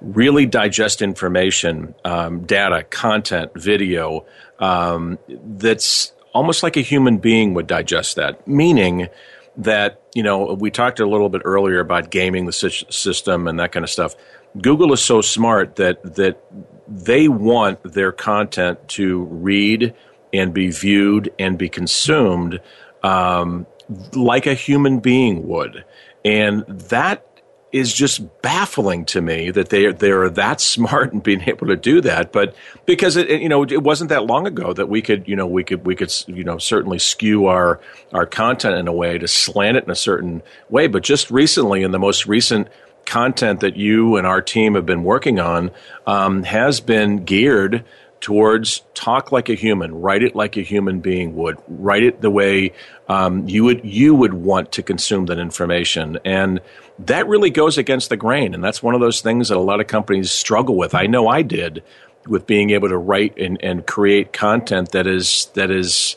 [0.00, 4.24] really digest information, um, data, content, video
[4.58, 8.46] um, that's almost like a human being would digest that.
[8.46, 9.08] Meaning
[9.56, 13.72] that you know we talked a little bit earlier about gaming the system and that
[13.72, 14.14] kind of stuff.
[14.60, 16.42] Google is so smart that that
[16.86, 19.94] they want their content to read
[20.32, 22.60] and be viewed and be consumed
[23.02, 23.66] um,
[24.12, 25.84] like a human being would.
[26.24, 27.24] And that
[27.70, 32.00] is just baffling to me that they they're that smart in being able to do
[32.00, 32.32] that.
[32.32, 32.54] But
[32.86, 35.64] because it you know it wasn't that long ago that we could you know we
[35.64, 37.80] could we could you know certainly skew our
[38.12, 40.86] our content in a way to slant it in a certain way.
[40.86, 42.68] But just recently, in the most recent
[43.04, 45.70] content that you and our team have been working on,
[46.06, 47.84] um, has been geared
[48.20, 52.30] towards talk like a human, write it like a human being would, write it the
[52.30, 52.72] way
[53.08, 56.60] um, you would you would want to consume that information, and
[56.98, 58.54] that really goes against the grain.
[58.54, 60.94] And that's one of those things that a lot of companies struggle with.
[60.94, 61.82] I know I did
[62.26, 66.16] with being able to write and, and create content that is that is.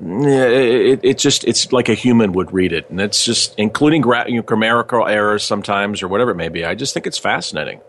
[0.00, 4.28] It, it just it's like a human would read it, and it's just including gra-
[4.28, 6.64] you know, grammatical errors sometimes or whatever it may be.
[6.64, 7.80] I just think it's fascinating.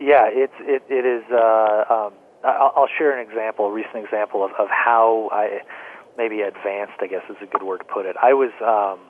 [0.00, 1.22] Yeah, it's it it is.
[1.30, 2.12] Uh, um,
[2.44, 5.60] I'll share an example, a recent example of, of how I
[6.16, 6.94] maybe advanced.
[7.00, 8.16] I guess is a good word to put it.
[8.20, 9.00] I was um,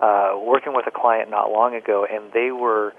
[0.00, 2.92] uh, working with a client not long ago, and they were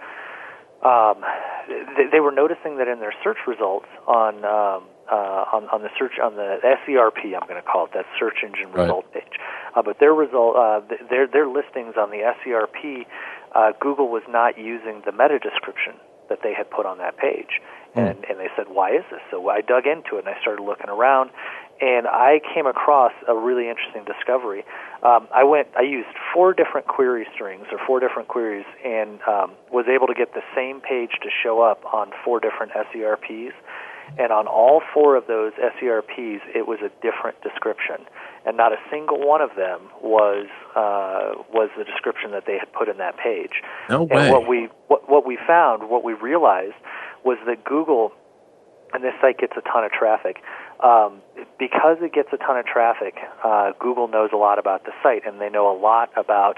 [0.83, 1.23] um,
[1.67, 5.89] they, they were noticing that in their search results on um, uh, on, on the
[5.99, 8.83] search on the SERP, I'm going to call it that search engine right.
[8.83, 9.35] result page.
[9.75, 13.05] Uh, but their result, uh, their their listings on the SERP,
[13.53, 17.59] uh, Google was not using the meta description that they had put on that page.
[17.95, 19.21] And, and they said, why is this?
[19.29, 21.29] So I dug into it and I started looking around,
[21.81, 24.65] and I came across a really interesting discovery.
[25.03, 29.51] Um, I went, I used four different query strings or four different queries, and um,
[29.71, 33.53] was able to get the same page to show up on four different SERPs.
[34.17, 38.05] And on all four of those SERPs, it was a different description,
[38.45, 42.71] and not a single one of them was uh, was the description that they had
[42.73, 43.63] put in that page.
[43.89, 44.27] No way.
[44.27, 46.75] And what we what, what we found, what we realized,
[47.23, 48.11] was that Google,
[48.93, 50.37] and this site gets a ton of traffic.
[50.79, 51.21] Um,
[51.57, 55.25] because it gets a ton of traffic, uh, Google knows a lot about the site,
[55.25, 56.57] and they know a lot about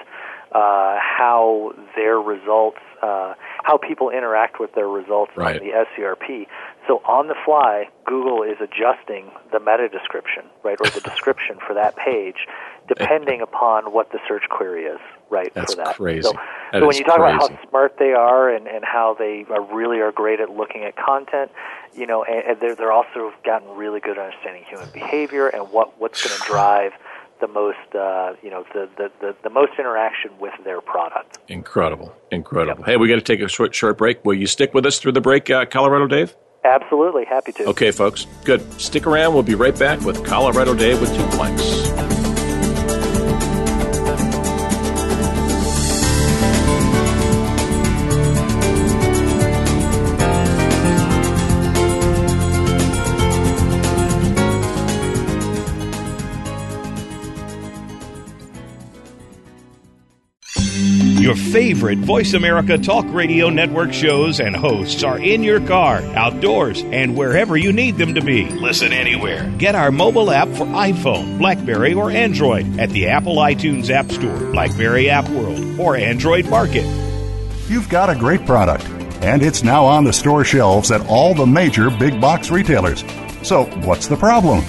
[0.51, 5.61] uh, how their results, uh, how people interact with their results right.
[5.61, 6.47] on the SERP.
[6.87, 11.73] So on the fly, Google is adjusting the meta description, right, or the description for
[11.73, 12.47] that page,
[12.87, 14.99] depending upon what the search query is,
[15.29, 15.95] right, That's for that.
[15.95, 16.21] crazy.
[16.21, 16.33] So,
[16.75, 17.35] that so when you talk crazy.
[17.35, 20.83] about how smart they are and, and how they are really are great at looking
[20.83, 21.51] at content,
[21.93, 25.71] you know, and, and they're, they're also gotten really good at understanding human behavior and
[25.71, 26.91] what, what's going to drive
[27.41, 31.37] the most, uh, you know, the, the, the, the, most interaction with their product.
[31.47, 32.79] Incredible, incredible.
[32.79, 32.85] Yep.
[32.85, 34.23] Hey, we got to take a short, short break.
[34.23, 36.35] Will you stick with us through the break, uh, Colorado Dave?
[36.63, 37.65] Absolutely, happy to.
[37.65, 38.61] Okay, folks, good.
[38.81, 39.33] Stick around.
[39.33, 42.24] We'll be right back with Colorado Dave with two planks.
[61.55, 67.15] Favorite Voice America Talk Radio Network shows and hosts are in your car, outdoors, and
[67.15, 68.43] wherever you need them to be.
[68.49, 69.49] Listen anywhere.
[69.57, 74.37] Get our mobile app for iPhone, Blackberry, or Android at the Apple iTunes App Store,
[74.51, 76.83] Blackberry App World, or Android Market.
[77.69, 78.83] You've got a great product,
[79.23, 83.05] and it's now on the store shelves at all the major big box retailers.
[83.43, 84.61] So, what's the problem?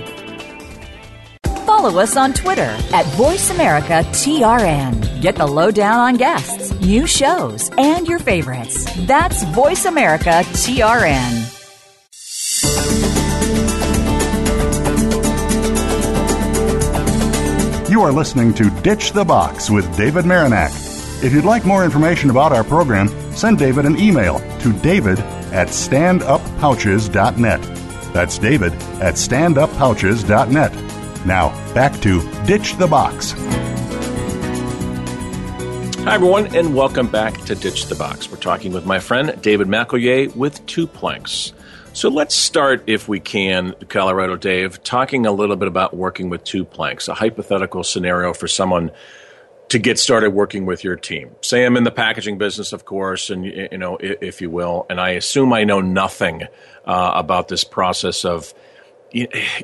[1.65, 5.21] Follow us on Twitter at VoiceAmericaTRN.
[5.21, 8.85] Get the lowdown on guests, new shows, and your favorites.
[9.05, 11.54] That's VoiceAmericaTRN.
[17.95, 21.23] You are listening to Ditch the Box with David Marinak.
[21.23, 25.17] If you'd like more information about our program, send David an email to david
[25.53, 27.61] at standuppouches.net.
[28.13, 31.25] That's David at standuppouches.net.
[31.25, 33.31] Now, back to Ditch the Box.
[36.01, 38.29] Hi, everyone, and welcome back to Ditch the Box.
[38.29, 41.53] We're talking with my friend David McElroy with Two Planks.
[41.95, 46.43] So let's start, if we can, Colorado Dave, talking a little bit about working with
[46.43, 48.91] two planks, a hypothetical scenario for someone
[49.69, 51.33] to get started working with your team.
[51.39, 54.99] Say I'm in the packaging business, of course, and you know, if you will, and
[54.99, 56.43] I assume I know nothing
[56.83, 58.53] uh, about this process of.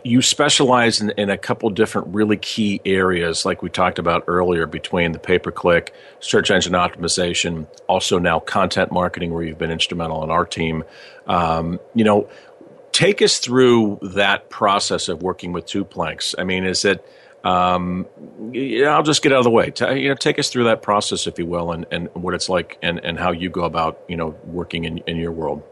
[0.03, 4.65] You specialize in, in, a couple different really key areas, like we talked about earlier,
[4.65, 9.71] between the pay per click, search engine optimization, also now content marketing, where you've been
[9.71, 10.85] instrumental in our team.
[11.27, 12.29] Um, you know,
[12.93, 16.33] take us through that process of working with two planks.
[16.37, 17.05] I mean, is it
[17.43, 18.05] um,
[18.55, 19.71] I'll just get out of the way.
[19.71, 22.49] T- you know, take us through that process, if you will, and, and what it's
[22.49, 25.63] like, and, and how you go about, you know, working in, in your world.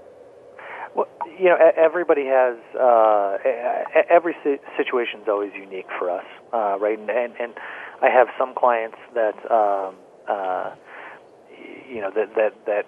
[1.39, 3.37] You know, everybody has uh,
[4.09, 4.35] every
[4.75, 6.99] situation is always unique for us, uh, right?
[6.99, 7.53] And, and and
[8.01, 9.95] I have some clients that um,
[10.27, 10.71] uh,
[11.89, 12.85] you know that that that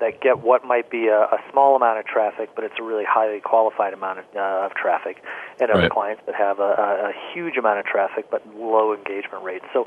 [0.00, 3.04] that get what might be a, a small amount of traffic, but it's a really
[3.06, 5.22] highly qualified amount of, uh, of traffic,
[5.60, 5.90] and other right.
[5.90, 9.64] clients that have a, a huge amount of traffic but low engagement rates.
[9.72, 9.86] So,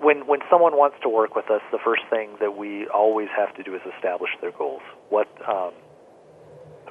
[0.00, 3.54] when when someone wants to work with us, the first thing that we always have
[3.54, 4.82] to do is establish their goals.
[5.10, 5.72] What um,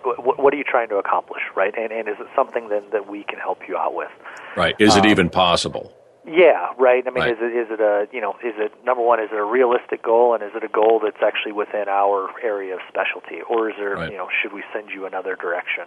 [0.04, 1.74] what, what are you trying to accomplish, right?
[1.78, 4.12] And, and is it something then that we can help you out with?
[4.56, 4.76] Right.
[4.80, 5.94] Is it um, even possible?
[6.26, 7.04] Yeah, right.
[7.06, 7.32] I mean, right.
[7.32, 10.04] is it is it a you know is it number one is it a realistic
[10.04, 13.76] goal and is it a goal that's actually within our area of specialty or is
[13.80, 14.12] there right.
[14.12, 15.86] you know should we send you another direction?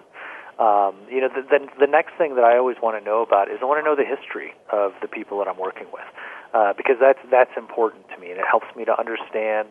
[0.58, 3.48] Um, you know, the, the the next thing that I always want to know about
[3.48, 6.06] is I want to know the history of the people that I'm working with
[6.52, 9.70] uh, because that's that's important to me and it helps me to understand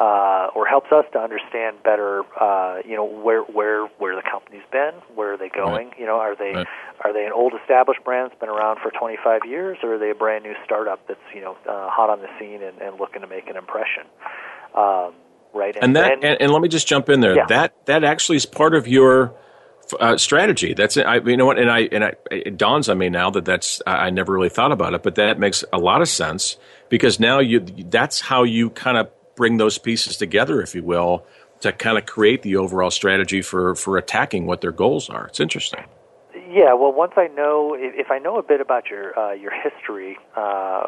[0.00, 4.62] uh, or helps us to understand better, uh, you know, where where where the company's
[4.72, 5.88] been, where are they going?
[5.88, 5.98] Right.
[5.98, 6.66] You know, are they right.
[7.04, 10.10] are they an old established brand that's been around for 25 years, or are they
[10.10, 13.20] a brand new startup that's you know uh, hot on the scene and, and looking
[13.20, 14.04] to make an impression?
[14.74, 15.12] Um,
[15.52, 17.36] right, and, and that and, and, let me just jump in there.
[17.36, 17.46] Yeah.
[17.50, 19.34] That that actually is part of your.
[19.98, 20.72] Uh, strategy.
[20.72, 21.16] That's I.
[21.16, 21.58] You know what?
[21.58, 24.48] And I and I, it dawns on me now that that's I, I never really
[24.48, 26.58] thought about it, but that makes a lot of sense
[26.88, 31.24] because now you that's how you kind of bring those pieces together, if you will,
[31.60, 35.28] to kind of create the overall strategy for, for attacking what their goals are.
[35.28, 35.82] It's interesting.
[36.50, 40.18] Yeah, well, once I know if I know a bit about your uh, your history,
[40.36, 40.82] uh,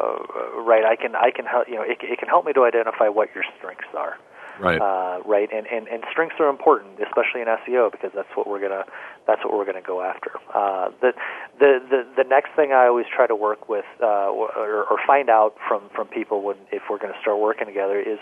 [0.69, 3.07] right, I can I can help you know it, it can help me to identify
[3.07, 4.17] what your strengths are.
[4.59, 4.79] Right.
[4.79, 5.49] Uh, right.
[5.51, 8.83] And, and and strengths are important, especially in SEO, because that's what we're gonna
[9.27, 10.31] that's what we're gonna go after.
[10.53, 11.13] Uh, the,
[11.59, 15.29] the the the next thing I always try to work with uh, or, or find
[15.29, 18.19] out from from people when if we're going to start working together is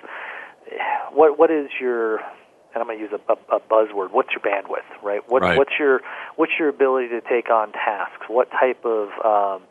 [1.11, 2.19] what what is your
[2.73, 4.11] and I'm going to use a, a, a buzzword.
[4.11, 5.21] What's your bandwidth, right?
[5.27, 5.57] What, right?
[5.57, 6.01] What's your
[6.35, 8.25] what's your ability to take on tasks?
[8.27, 9.63] What type of um,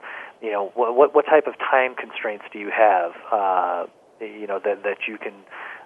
[0.43, 3.13] you know what what type of time constraints do you have?
[3.33, 3.87] Uh,
[4.21, 5.33] you know that that you can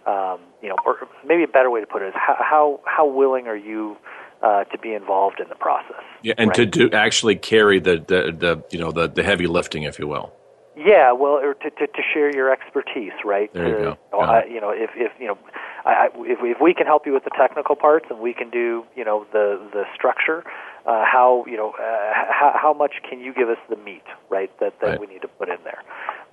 [0.06, 3.06] um, you know, or maybe a better way to put it is how how, how
[3.06, 3.96] willing are you
[4.44, 6.04] uh, to be involved in the process?
[6.22, 6.56] Yeah, and right?
[6.56, 10.06] to do actually carry the, the, the you know the, the heavy lifting, if you
[10.06, 10.32] will.
[10.76, 13.52] Yeah, well, or to, to, to share your expertise, right?
[13.54, 13.98] There you to, go.
[14.12, 15.38] Know, I, you know, if if you know,
[15.84, 18.50] I, I, if if we can help you with the technical parts and we can
[18.50, 20.42] do you know the the structure,
[20.84, 24.50] uh, how you know uh, how how much can you give us the meat, right?
[24.58, 25.00] That that Right.
[25.00, 25.83] we need to put in there.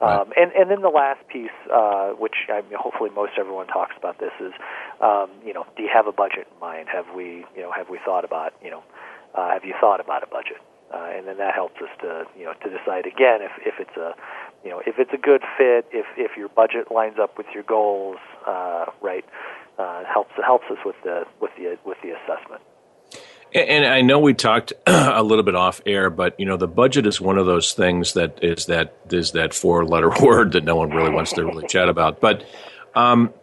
[0.01, 3.93] Um, and and then the last piece, uh, which I mean, hopefully most everyone talks
[3.97, 4.53] about this, is
[4.99, 6.89] um, you know, do you have a budget in mind?
[6.89, 8.83] Have we you know have we thought about you know
[9.35, 10.57] uh, have you thought about a budget?
[10.91, 13.95] Uh, and then that helps us to you know to decide again if if it's
[13.95, 14.13] a
[14.63, 17.63] you know if it's a good fit, if if your budget lines up with your
[17.63, 19.25] goals, uh, right?
[19.77, 22.61] Uh, helps helps us with the with the with the assessment.
[23.53, 27.05] And, I know we talked a little bit off air, but you know the budget
[27.05, 30.75] is one of those things that is that is that four letter word that no
[30.75, 32.21] one really wants to really chat about.
[32.21, 32.45] But
[32.95, 33.33] um,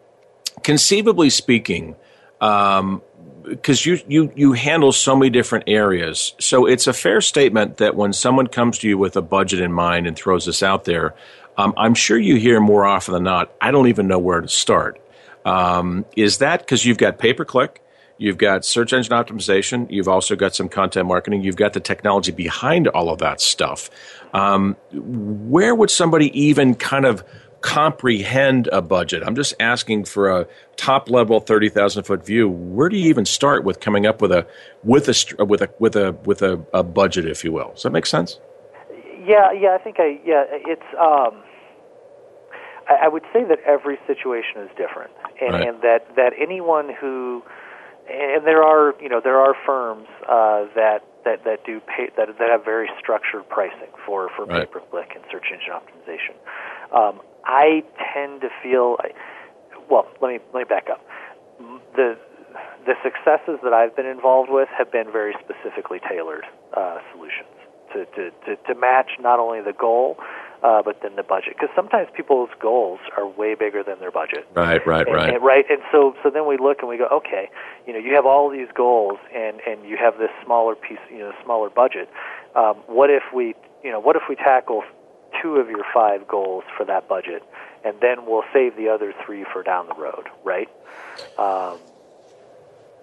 [0.62, 1.97] conceivably speaking,
[2.40, 3.03] um,
[3.44, 7.94] because you, you you handle so many different areas, so it's a fair statement that
[7.94, 11.14] when someone comes to you with a budget in mind and throws this out there,
[11.57, 13.53] um, I'm sure you hear more often than not.
[13.61, 15.01] I don't even know where to start.
[15.44, 17.83] Um, is that because you've got pay per click?
[18.19, 19.87] You've got search engine optimization.
[19.91, 21.43] You've also got some content marketing.
[21.43, 23.89] You've got the technology behind all of that stuff.
[24.35, 27.25] Um, where would somebody even kind of
[27.61, 29.23] comprehend a budget?
[29.25, 32.49] I'm just asking for a top level, thirty thousand foot view.
[32.49, 34.47] Where do you even start with coming up with a
[34.83, 37.71] with a with a with a with a, a budget, if you will?
[37.71, 38.41] Does that make sense?
[39.25, 41.41] Yeah, yeah, I think I yeah, it's um
[42.89, 45.69] I, I would say that every situation is different, and, Right.
[45.69, 47.43] and that that anyone who
[48.09, 52.28] and there are you know there are firms uh, that that that do pay, that
[52.38, 54.66] that have very structured pricing for for Right.
[54.66, 56.34] pay per click and search engine optimization.
[56.96, 57.82] Um, I
[58.12, 58.96] tend to feel,
[59.90, 61.00] well, let me let me back up.
[61.94, 62.18] The
[62.86, 66.44] the successes that I've been involved with have been very specifically tailored
[66.74, 67.52] uh, solutions
[67.92, 70.16] to, to, to, to match not only the goal,
[70.62, 71.54] uh, but then the budget.
[71.59, 74.46] Because sometimes people's goals are way bigger than their budget.
[74.54, 75.34] Right, right, And- right.
[75.34, 75.64] and, right.
[75.70, 77.48] And so, so then we look and we go, okay,
[77.86, 81.18] you know, you have all these goals, and and you have this smaller piece, you
[81.18, 82.09] know, smaller budget.
[82.54, 83.54] Um, what if we,
[83.84, 84.82] you know, what if we tackle
[85.42, 87.42] two of your five goals for that budget,
[87.84, 90.68] and then we'll save the other three for down the road, right?
[91.38, 91.78] Um,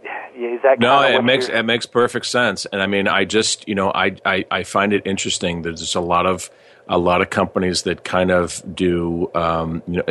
[0.03, 2.65] yeah, is that No, it makes you're- it makes perfect sense.
[2.65, 5.61] And I mean, I just you know, I, I I find it interesting.
[5.63, 6.49] that There's a lot of
[6.87, 9.31] a lot of companies that kind of do.
[9.33, 10.03] Um, you know,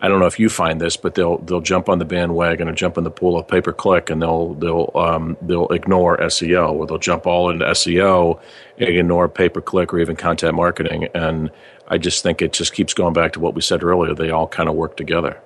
[0.00, 2.76] I, don't know if you find this, but they'll they'll jump on the bandwagon and
[2.76, 6.72] jump in the pool of pay per click, and they'll they'll um, they'll ignore SEO,
[6.72, 8.40] or they'll jump all into SEO,
[8.76, 11.08] ignore pay per click or even content marketing.
[11.14, 11.50] And
[11.88, 14.14] I just think it just keeps going back to what we said earlier.
[14.14, 15.40] They all kind of work together.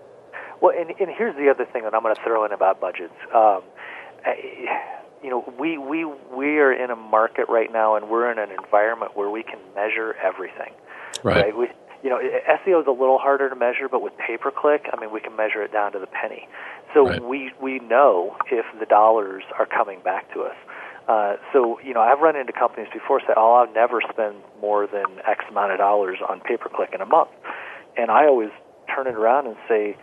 [0.60, 3.14] Well, and, and here's the other thing that I'm going to throw in about budgets.
[3.34, 3.62] Um,
[4.24, 8.38] I- you know, we we we are in a market right now, and we're in
[8.38, 10.72] an environment where we can measure everything.
[11.22, 11.56] Right.
[11.56, 11.68] We,
[12.02, 15.00] you know, SEO is a little harder to measure, but with pay per click, I
[15.00, 16.48] mean, we can measure it down to the penny.
[16.94, 17.22] So Right.
[17.22, 20.56] we we know if the dollars are coming back to us.
[21.08, 24.86] Uh, so you know, I've run into companies before say, "Oh, I'll never spend more
[24.86, 27.30] than X amount of dollars on pay per click in a month,"
[27.96, 28.50] and I always
[28.92, 29.96] turn it around and say,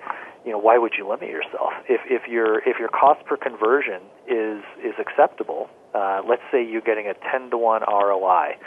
[0.49, 1.73] you know, why would you limit yourself?
[1.87, 6.81] If if your if your cost per conversion is is acceptable, uh, let's say you're
[6.81, 8.57] getting a ten to one ROI,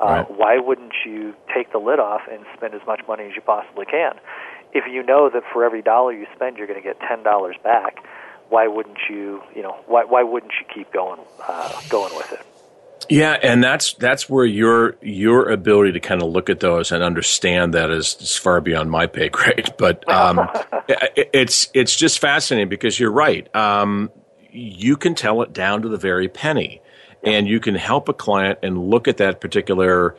[0.00, 0.30] uh, Right.
[0.30, 3.86] why wouldn't you take the lid off and spend as much money as you possibly
[3.86, 4.12] can?
[4.72, 7.56] If you know that for every dollar you spend, you're going to get ten dollars
[7.64, 7.96] back,
[8.48, 9.42] why wouldn't you?
[9.56, 11.18] You know, why why wouldn't you keep going
[11.48, 12.46] uh, going with it?
[13.08, 17.02] Yeah, and that's that's where your your ability to kind of look at those and
[17.02, 19.74] understand that is, is far beyond my pay grade.
[19.78, 20.48] But um,
[20.88, 23.52] it, it's it's just fascinating because you're right.
[23.54, 24.10] Um,
[24.50, 26.80] you can tell it down to the very penny,
[27.22, 30.16] and you can help a client and look at that particular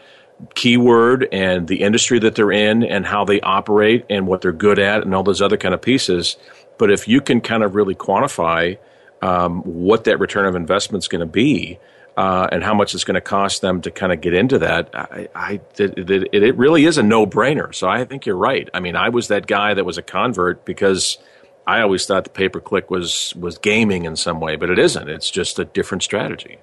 [0.55, 4.79] keyword and the industry that they're in and how they operate and what they're good
[4.79, 6.35] at and all those other kind of pieces.
[6.77, 8.77] But if you can kind of really quantify
[9.21, 11.79] um, what that return of investment is going to be
[12.15, 14.89] uh, and how much it's going to cost them to kind of get into that,
[14.93, 17.73] I, I it, it, it really is a no brainer.
[17.73, 18.69] So I think you're right.
[18.73, 21.17] I mean, I was that guy that was a convert because
[21.65, 24.79] I always thought the pay per click was was gaming in some way, but it
[24.79, 25.09] isn't.
[25.09, 26.59] It's just a different strategy.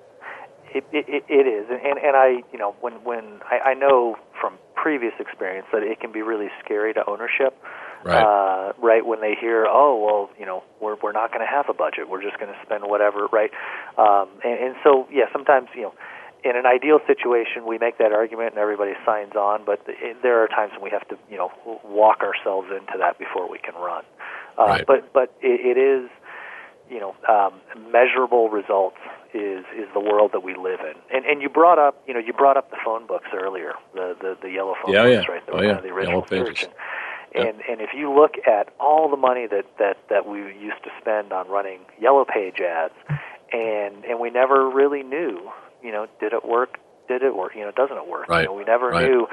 [0.72, 4.54] It, it, it is, and and I you know when when I, I know from
[4.74, 7.56] previous experience that it can be really scary to ownership.
[8.04, 8.22] Right.
[8.22, 11.68] Uh, right when they hear, oh well, you know, we're we're not going to have
[11.68, 12.08] a budget.
[12.08, 13.26] We're just going to spend whatever.
[13.32, 13.50] Right.
[13.98, 15.94] Um, and, and so yeah, sometimes you know.
[16.42, 19.62] In an ideal situation, we make that argument and everybody signs on.
[19.66, 19.86] But
[20.22, 21.50] there are times when we have to, you know,
[21.84, 24.04] walk ourselves into that before we can run.
[24.58, 24.86] Uh, Right.
[24.86, 26.08] But but it, it is
[26.88, 27.60] you know, um,
[27.92, 28.96] measurable results
[29.34, 30.94] is is the world that we live in.
[31.14, 34.16] And and you brought up, you know, you brought up the phone books earlier, the
[34.18, 35.32] the, the yellow phone Yeah, books, yeah.
[35.34, 35.46] right?
[35.46, 35.80] That Oh, yeah.
[35.82, 36.60] the original Yellow pages.
[36.62, 36.70] search.
[37.34, 40.82] And, and and if you look at all the money that that that we used
[40.84, 42.94] to spend on running yellow page ads,
[43.52, 45.50] and and we never really knew,
[45.82, 46.78] you know, did it work?
[47.08, 47.52] Did it work?
[47.56, 48.28] You know, doesn't it work?
[48.28, 48.42] Right.
[48.42, 49.08] You know, we never Right.
[49.08, 49.26] knew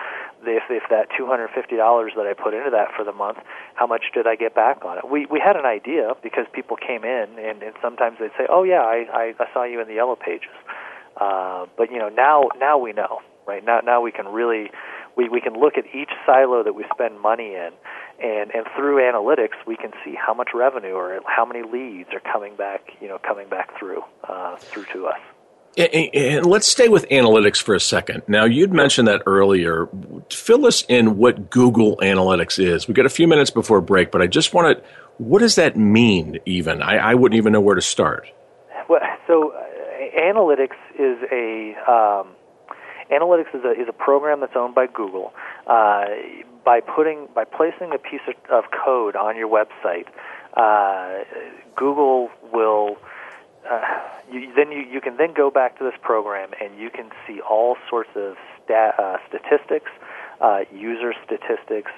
[0.46, 3.40] if if that two hundred fifty dollars that I put into that for the month,
[3.76, 5.10] how much did I get back on it?
[5.10, 8.64] We we had an idea because people came in and, and sometimes they'd say, "Oh
[8.64, 10.54] yeah, I, I I saw you in the yellow pages,"
[11.20, 14.72] uh, but you know now now we know right now now we can really
[15.18, 17.72] we we can look at each silo that we spend money in.
[18.20, 22.20] And, and through analytics, we can see how much revenue or how many leads are
[22.20, 25.20] coming back, you know, coming back through uh, through to us.
[25.78, 28.24] And, and let's stay with analytics for a second.
[28.28, 29.88] Now, you'd mentioned that earlier.
[30.32, 32.88] Fill us in what Google Analytics is.
[32.88, 34.84] We've got a few minutes before break, but I just want to.
[35.20, 36.40] What does that mean?
[36.46, 38.28] Even I, I wouldn't even know where to start.
[38.90, 39.64] Well, so uh,
[40.20, 42.30] analytics is a um,
[43.12, 45.34] analytics is a is a program that's owned by Google.
[45.66, 46.06] Uh,
[46.64, 50.08] by putting by placing a piece of, of code on your website,
[50.56, 51.24] uh,
[51.76, 52.98] Google will.
[53.70, 53.82] Uh,
[54.32, 57.42] you, then you, you can then go back to this program and you can see
[57.42, 59.92] all sorts of stat, uh, statistics,
[60.40, 61.92] uh, user statistics,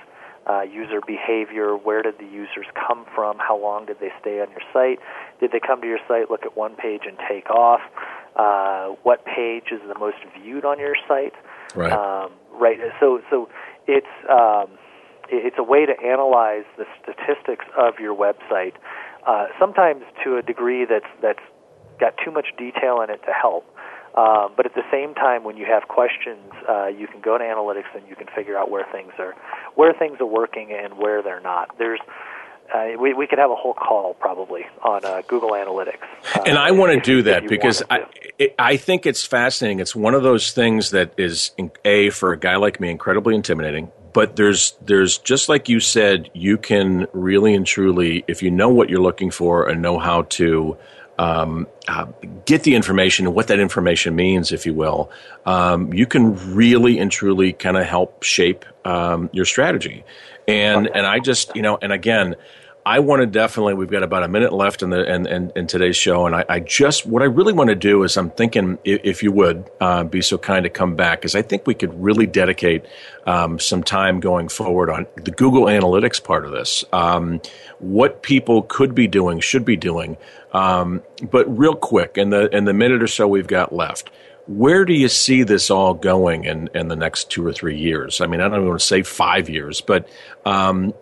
[0.50, 4.50] uh, user behavior, where did the users come from, how long did they stay on
[4.50, 5.00] your site,
[5.39, 7.82] did they come to your site, look at one page and take off,
[8.36, 11.34] uh, what page is the most viewed on your site,
[11.76, 11.93] Right.
[11.93, 12.80] um, right.
[13.00, 13.50] So so
[13.88, 14.68] it's um,
[15.30, 18.74] it's a way to analyze the statistics of your website,
[19.28, 21.43] uh, sometimes to a degree that's that's
[22.00, 23.66] got too much detail in it to help.
[24.16, 27.43] Um, but at the same time, when you have questions, uh, you can go to
[27.43, 29.36] analytics and you can figure out where things are
[29.76, 31.78] where things are working and where they're not.
[31.78, 31.99] There's
[32.74, 36.03] uh, we, we could have a whole call probably on uh, Google Analytics.
[36.36, 38.05] Uh, and I want to do that because I,
[38.38, 39.80] it, I think it's fascinating.
[39.80, 41.51] It's one of those things that is,
[41.84, 43.91] A, for a guy like me, incredibly intimidating.
[44.14, 48.70] But there's, there's just like you said, you can really and truly, if you know
[48.70, 50.78] what you're looking for and know how to
[51.20, 52.05] um, uh,
[52.45, 55.11] get the information and what that information means, if you will,
[55.45, 60.03] um, you can really and truly kind of help shape um, your strategy.
[60.47, 62.36] And and I just you know, and again,
[62.86, 63.74] I want to definitely.
[63.74, 66.45] We've got about a minute left in the in, in, in today's show, and I,
[66.47, 69.70] I, just what I really want to do is I'm thinking if, if you would
[69.80, 72.86] uh, be so kind to come back, because I think we could really dedicate
[73.28, 76.86] um, some time going forward on the Google Analytics part of this.
[76.91, 77.41] Um,
[77.80, 80.17] what people could be doing, should be doing,
[80.54, 84.10] um, but real quick in the in the minute or so we've got left
[84.50, 88.20] where do you see this all going in, in the next two or three years?
[88.20, 90.10] I mean, I don't even want to say five years, but
[90.43, 90.95] um,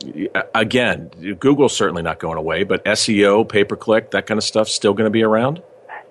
[0.53, 4.67] again, Google's certainly not going away, but SEO, pay per click, that kind of stuff
[4.67, 5.61] still going to be around?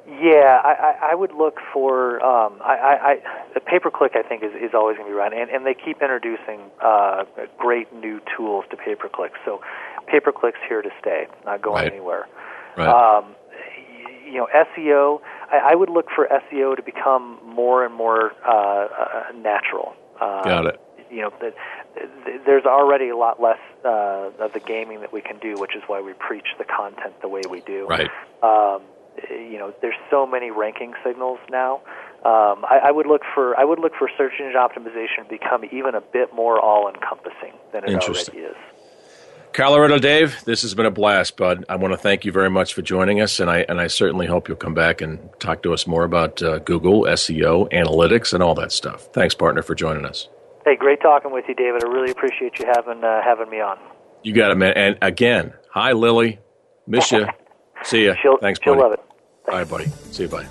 [0.06, 3.16] Yeah, I, I would look for um, I, I, I,
[3.52, 4.12] the pay per click.
[4.14, 7.24] I think is, is always going to be around, and, and they keep introducing uh,
[7.58, 9.32] great new tools to pay per click.
[9.44, 9.60] So
[10.06, 11.92] pay per click's here to stay, not going right.
[11.92, 12.26] anywhere.
[12.76, 12.88] Right.
[12.88, 13.34] Um,
[14.26, 15.20] you know, SEO
[15.50, 19.94] I, I would look for SEO to become more and more uh, uh, natural.
[20.20, 20.80] Uh, Got it.
[21.10, 21.54] You know, the,
[21.94, 25.76] the, there's already a lot less uh, of the gaming that we can do, which
[25.76, 27.86] is why we preach the content the way we do.
[27.86, 28.10] Right.
[28.42, 28.82] Um,
[29.30, 31.76] you know, there's so many ranking signals now.
[32.24, 35.64] Um, I, I would look for I would look for search engine optimization to become
[35.70, 38.56] even a bit more all encompassing than it already is.
[39.56, 41.64] Colorado Dave, this has been a blast, bud.
[41.66, 44.26] I want to thank you very much for joining us, and I and I certainly
[44.26, 48.42] hope you'll come back and talk to us more about uh, Google SEO, analytics, and
[48.42, 49.08] all that stuff.
[49.14, 50.28] Thanks, partner, for joining us.
[50.66, 51.82] Hey, great talking with you, David.
[51.82, 53.78] I really appreciate you having uh, having me on.
[54.22, 54.74] You got it, man.
[54.76, 56.38] And again, hi, Lily.
[56.86, 57.26] Miss you.
[57.82, 58.14] See you.
[58.42, 58.60] Thanks, buddy.
[58.62, 59.00] She'll love it.
[59.46, 59.48] Thanks.
[59.48, 59.86] All right, buddy.
[60.10, 60.28] See you.
[60.28, 60.46] Bye.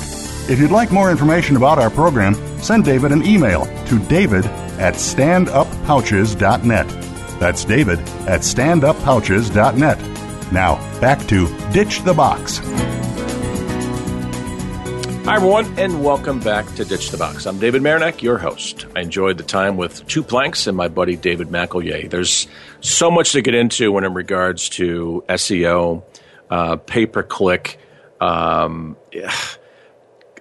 [0.50, 4.46] If you'd like more information about our program, send David an email to david
[4.78, 6.88] at standuppouches.net.
[7.40, 10.52] That's david at standuppouches.net.
[10.52, 12.58] Now, back to Ditch the Box.
[15.24, 17.46] Hi, everyone, and welcome back to Ditch the Box.
[17.46, 18.88] I'm David Marinak, your host.
[18.94, 22.10] I enjoyed the time with Two Planks and my buddy David McElyea.
[22.10, 22.48] There's
[22.82, 26.04] so much to get into when in regards to SEO,
[26.52, 27.80] uh, pay per click.
[28.20, 28.98] Um,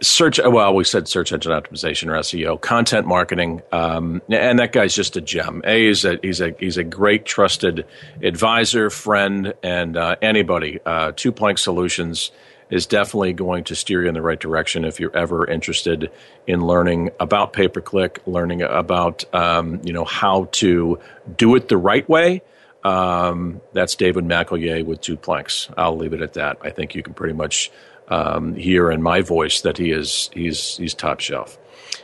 [0.03, 4.95] search well we said search engine optimization or seo content marketing um, and that guy's
[4.95, 7.85] just a gem a he's a he's a he's a great trusted
[8.23, 12.33] advisor friend and uh, anybody uh, two plank solutions
[12.71, 16.11] is definitely going to steer you in the right direction if you're ever interested
[16.47, 20.99] in learning about pay per click learning about um, you know how to
[21.37, 22.41] do it the right way
[22.85, 27.03] um, that's david McElyea with two planks i'll leave it at that i think you
[27.03, 27.71] can pretty much
[28.11, 31.57] um, hear in my voice that he is he's he's top shelf.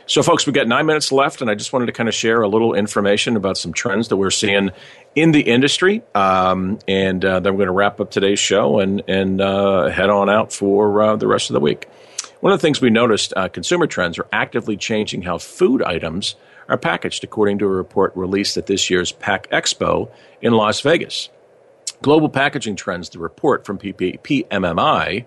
[0.05, 2.41] So, folks, we've got nine minutes left, and I just wanted to kind of share
[2.41, 4.71] a little information about some trends that we're seeing
[5.15, 6.01] in the industry.
[6.15, 10.09] Um, and uh, then we're going to wrap up today's show and, and uh, head
[10.09, 11.89] on out for uh, the rest of the week.
[12.39, 16.35] One of the things we noticed uh, consumer trends are actively changing how food items
[16.69, 20.09] are packaged, according to a report released at this year's Pack Expo
[20.41, 21.29] in Las Vegas.
[22.01, 25.25] Global Packaging Trends, the report from PMMI,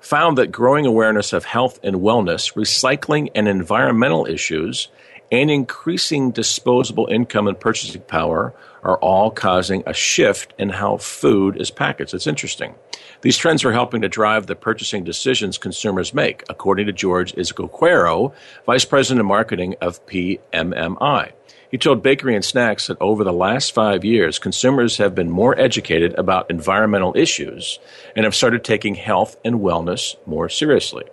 [0.00, 4.88] found that growing awareness of health and wellness, recycling and environmental issues,
[5.30, 11.60] and increasing disposable income and purchasing power are all causing a shift in how food
[11.60, 12.14] is packaged.
[12.14, 12.74] It's interesting.
[13.22, 18.32] These trends are helping to drive the purchasing decisions consumers make, according to George Izquierdo,
[18.66, 21.30] Vice President of Marketing of PMMI.
[21.70, 25.58] He told Bakery and Snacks that over the last five years, consumers have been more
[25.58, 27.78] educated about environmental issues
[28.16, 31.04] and have started taking health and wellness more seriously.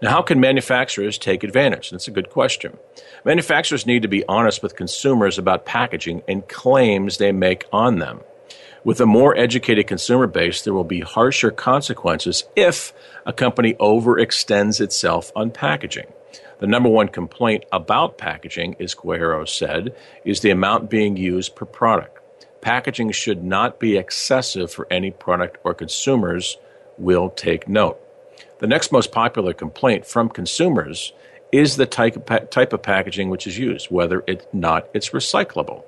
[0.00, 1.90] Now, how can manufacturers take advantage?
[1.90, 2.78] That's a good question.
[3.26, 8.20] Manufacturers need to be honest with consumers about packaging and claims they make on them.
[8.84, 12.92] With a more educated consumer base, there will be harsher consequences if
[13.24, 16.12] a company overextends itself on packaging.
[16.58, 22.18] The number one complaint about packaging, Izquierdo said, is the amount being used per product.
[22.60, 26.56] Packaging should not be excessive for any product or consumers
[26.98, 28.00] will take note.
[28.58, 31.12] The next most popular complaint from consumers
[31.52, 35.84] is the type of, type of packaging which is used, whether it's not it's recyclable.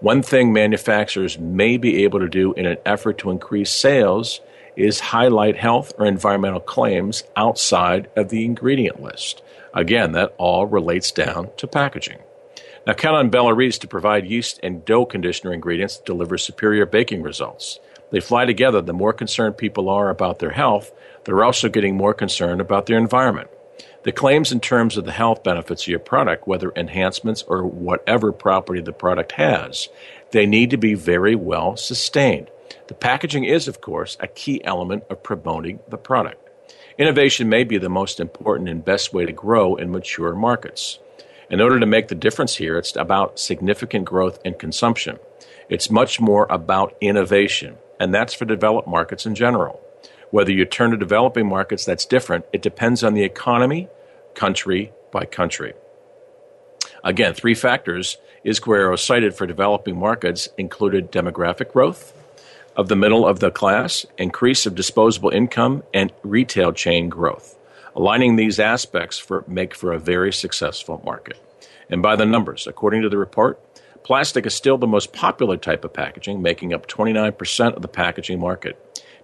[0.00, 4.40] One thing manufacturers may be able to do in an effort to increase sales
[4.76, 9.42] is highlight health or environmental claims outside of the ingredient list.
[9.72, 12.18] Again, that all relates down to packaging.
[12.86, 17.22] Now, count on bellareese to provide yeast and dough conditioner ingredients that deliver superior baking
[17.22, 17.80] results.
[18.10, 18.80] They fly together.
[18.82, 20.92] The more concerned people are about their health,
[21.24, 23.48] they're also getting more concerned about their environment.
[24.06, 28.30] The claims in terms of the health benefits of your product, whether enhancements or whatever
[28.30, 29.88] property the product has,
[30.30, 32.48] they need to be very well sustained.
[32.86, 36.40] The packaging is, of course, a key element of promoting the product.
[36.96, 41.00] Innovation may be the most important and best way to grow in mature markets.
[41.50, 45.18] In order to make the difference here, it's about significant growth in consumption.
[45.68, 49.82] It's much more about innovation, and that's for developed markets in general.
[50.30, 52.44] Whether you turn to developing markets, that's different.
[52.52, 53.88] It depends on the economy,
[54.34, 55.74] country by country.
[57.04, 62.12] Again, three factors Izquierdo cited for developing markets included demographic growth,
[62.76, 67.56] of the middle of the class, increase of disposable income, and retail chain growth.
[67.96, 71.38] Aligning these aspects for, make for a very successful market.
[71.88, 73.58] And by the numbers, according to the report,
[74.02, 78.38] plastic is still the most popular type of packaging, making up 29% of the packaging
[78.38, 78.78] market.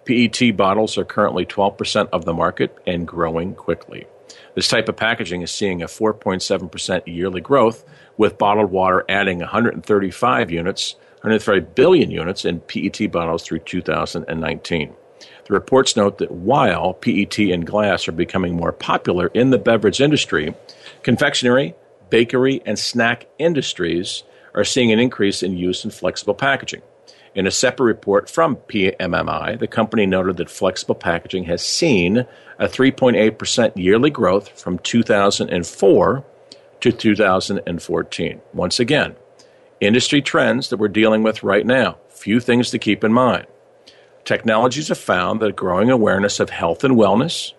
[0.05, 4.07] PET bottles are currently 12% of the market and growing quickly.
[4.55, 7.85] This type of packaging is seeing a 4.7% yearly growth,
[8.17, 14.93] with bottled water adding 135 units 135 billion units in PET bottles through 2019.
[15.45, 20.01] The reports note that while PET and glass are becoming more popular in the beverage
[20.01, 20.53] industry,
[21.05, 21.77] confectionery,
[22.11, 26.83] bakery, and snack industries are seeing an increase in use in flexible packaging.
[27.35, 32.27] In a separate report from PMMI, the company noted that flexible packaging has seen
[32.59, 36.25] a 3.8% yearly growth from 2004
[36.81, 38.41] to 2014.
[38.53, 39.17] Once again,
[39.81, 41.97] industry trends that we're dealing with right now.
[42.11, 43.47] Few things to keep in mind.
[44.25, 47.55] Technologies have found that growing awareness of health and wellness,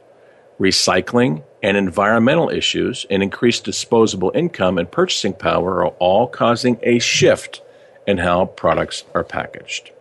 [0.60, 7.00] recycling, and environmental issues, and increased disposable income and purchasing power are all causing a
[7.00, 7.62] shift
[8.06, 9.92] in how products are packaged.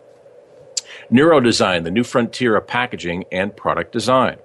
[1.11, 4.37] Neurodesign, the new frontier of packaging and product design.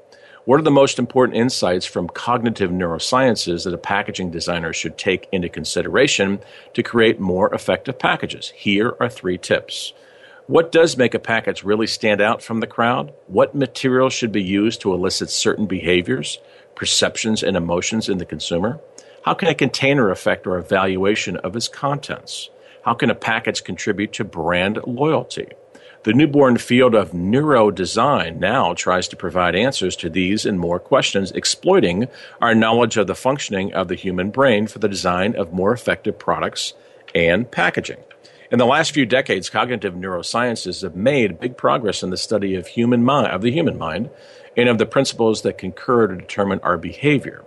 [0.44, 5.28] What are the most important insights from cognitive neurosciences that a packaging designer should take
[5.30, 6.40] into consideration
[6.72, 8.48] to create more effective packages?
[8.56, 9.92] Here are three tips.
[10.46, 13.12] What does make a package really stand out from the crowd?
[13.26, 16.38] What materials should be used to elicit certain behaviors,
[16.74, 18.80] perceptions, and emotions in the consumer?
[19.24, 22.48] How can a container affect our evaluation of its contents?
[22.88, 25.48] How can a package contribute to brand loyalty?
[26.04, 31.30] The newborn field of neurodesign now tries to provide answers to these and more questions,
[31.32, 32.08] exploiting
[32.40, 36.18] our knowledge of the functioning of the human brain for the design of more effective
[36.18, 36.72] products
[37.14, 37.98] and packaging.
[38.50, 42.68] In the last few decades, cognitive neurosciences have made big progress in the study of
[42.68, 44.08] human mind, of the human mind,
[44.56, 47.44] and of the principles that concur to determine our behavior.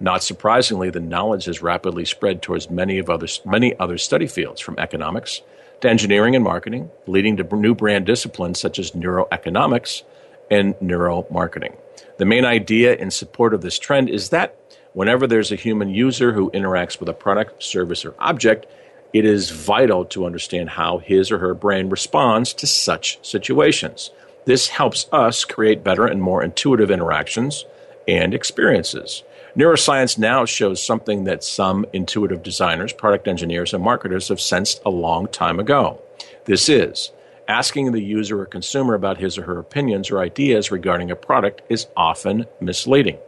[0.00, 4.60] Not surprisingly, the knowledge has rapidly spread towards many of other many other study fields,
[4.60, 5.42] from economics
[5.82, 10.02] to engineering and marketing, leading to new brand disciplines such as neuroeconomics
[10.50, 11.76] and neuromarketing.
[12.16, 14.56] The main idea in support of this trend is that
[14.94, 18.66] whenever there's a human user who interacts with a product, service, or object,
[19.12, 24.10] it is vital to understand how his or her brain responds to such situations.
[24.44, 27.64] This helps us create better and more intuitive interactions
[28.08, 29.22] and experiences.
[29.56, 34.90] Neuroscience now shows something that some intuitive designers, product engineers, and marketers have sensed a
[34.90, 36.00] long time ago.
[36.44, 37.10] This is
[37.48, 41.62] asking the user or consumer about his or her opinions or ideas regarding a product
[41.68, 43.18] is often misleading.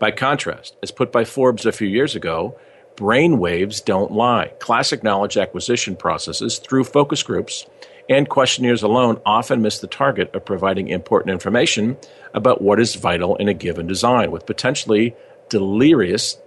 [0.00, 2.58] By contrast, as put by Forbes a few years ago,
[2.96, 4.52] brain waves don't lie.
[4.58, 7.66] Classic knowledge acquisition processes through focus groups
[8.08, 11.96] and questionnaires alone often miss the target of providing important information
[12.34, 15.14] about what is vital in a given design, with potentially
[15.48, 16.38] delirious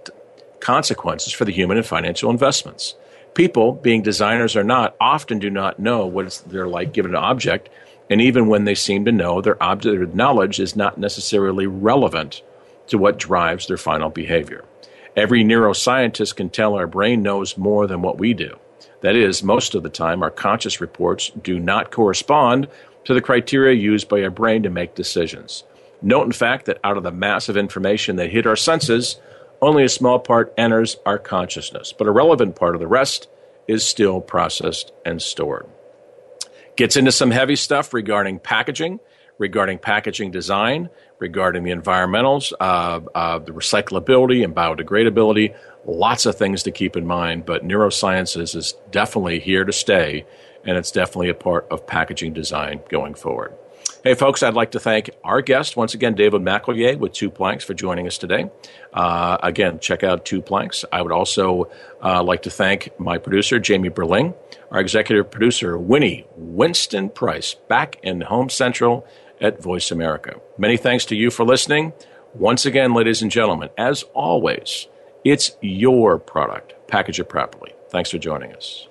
[0.60, 2.94] consequences for the human and financial investments.
[3.34, 7.68] People, being designers or not, often do not know what they're like given an object,
[8.10, 12.42] and even when they seem to know, their object knowledge is not necessarily relevant
[12.88, 14.64] to what drives their final behavior.
[15.16, 18.58] Every neuroscientist can tell our brain knows more than what we do.
[19.00, 22.68] That is, most of the time, our conscious reports do not correspond
[23.04, 25.64] to the criteria used by our brain to make decisions.
[26.02, 29.20] Note, in fact, that out of the massive information that hit our senses,
[29.60, 33.28] only a small part enters our consciousness, but a relevant part of the rest
[33.68, 35.66] is still processed and stored.
[36.74, 38.98] Gets into some heavy stuff regarding packaging,
[39.38, 40.90] regarding packaging design,
[41.20, 45.54] regarding the environmentals, uh, uh, the recyclability and biodegradability.
[45.84, 50.26] Lots of things to keep in mind, but neurosciences is definitely here to stay,
[50.64, 53.52] and it's definitely a part of packaging design going forward.
[54.04, 57.62] Hey, folks, I'd like to thank our guest, once again, David McElyea with Two Planks,
[57.62, 58.50] for joining us today.
[58.92, 60.84] Uh, again, check out Two Planks.
[60.90, 61.70] I would also
[62.02, 64.34] uh, like to thank my producer, Jamie Berling,
[64.72, 69.06] our executive producer, Winnie Winston Price, back in Home Central
[69.40, 70.40] at Voice America.
[70.58, 71.92] Many thanks to you for listening.
[72.34, 74.88] Once again, ladies and gentlemen, as always,
[75.22, 76.74] it's your product.
[76.88, 77.72] Package it properly.
[77.90, 78.88] Thanks for joining us.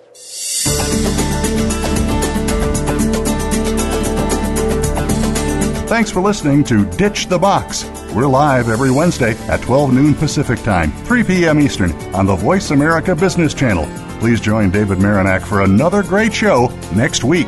[5.92, 7.84] Thanks for listening to Ditch the Box.
[8.16, 11.60] We're live every Wednesday at 12 noon Pacific Time, 3 p.m.
[11.60, 13.90] Eastern on the Voice America Business Channel.
[14.22, 17.48] Please join David Marinak for another great show next week.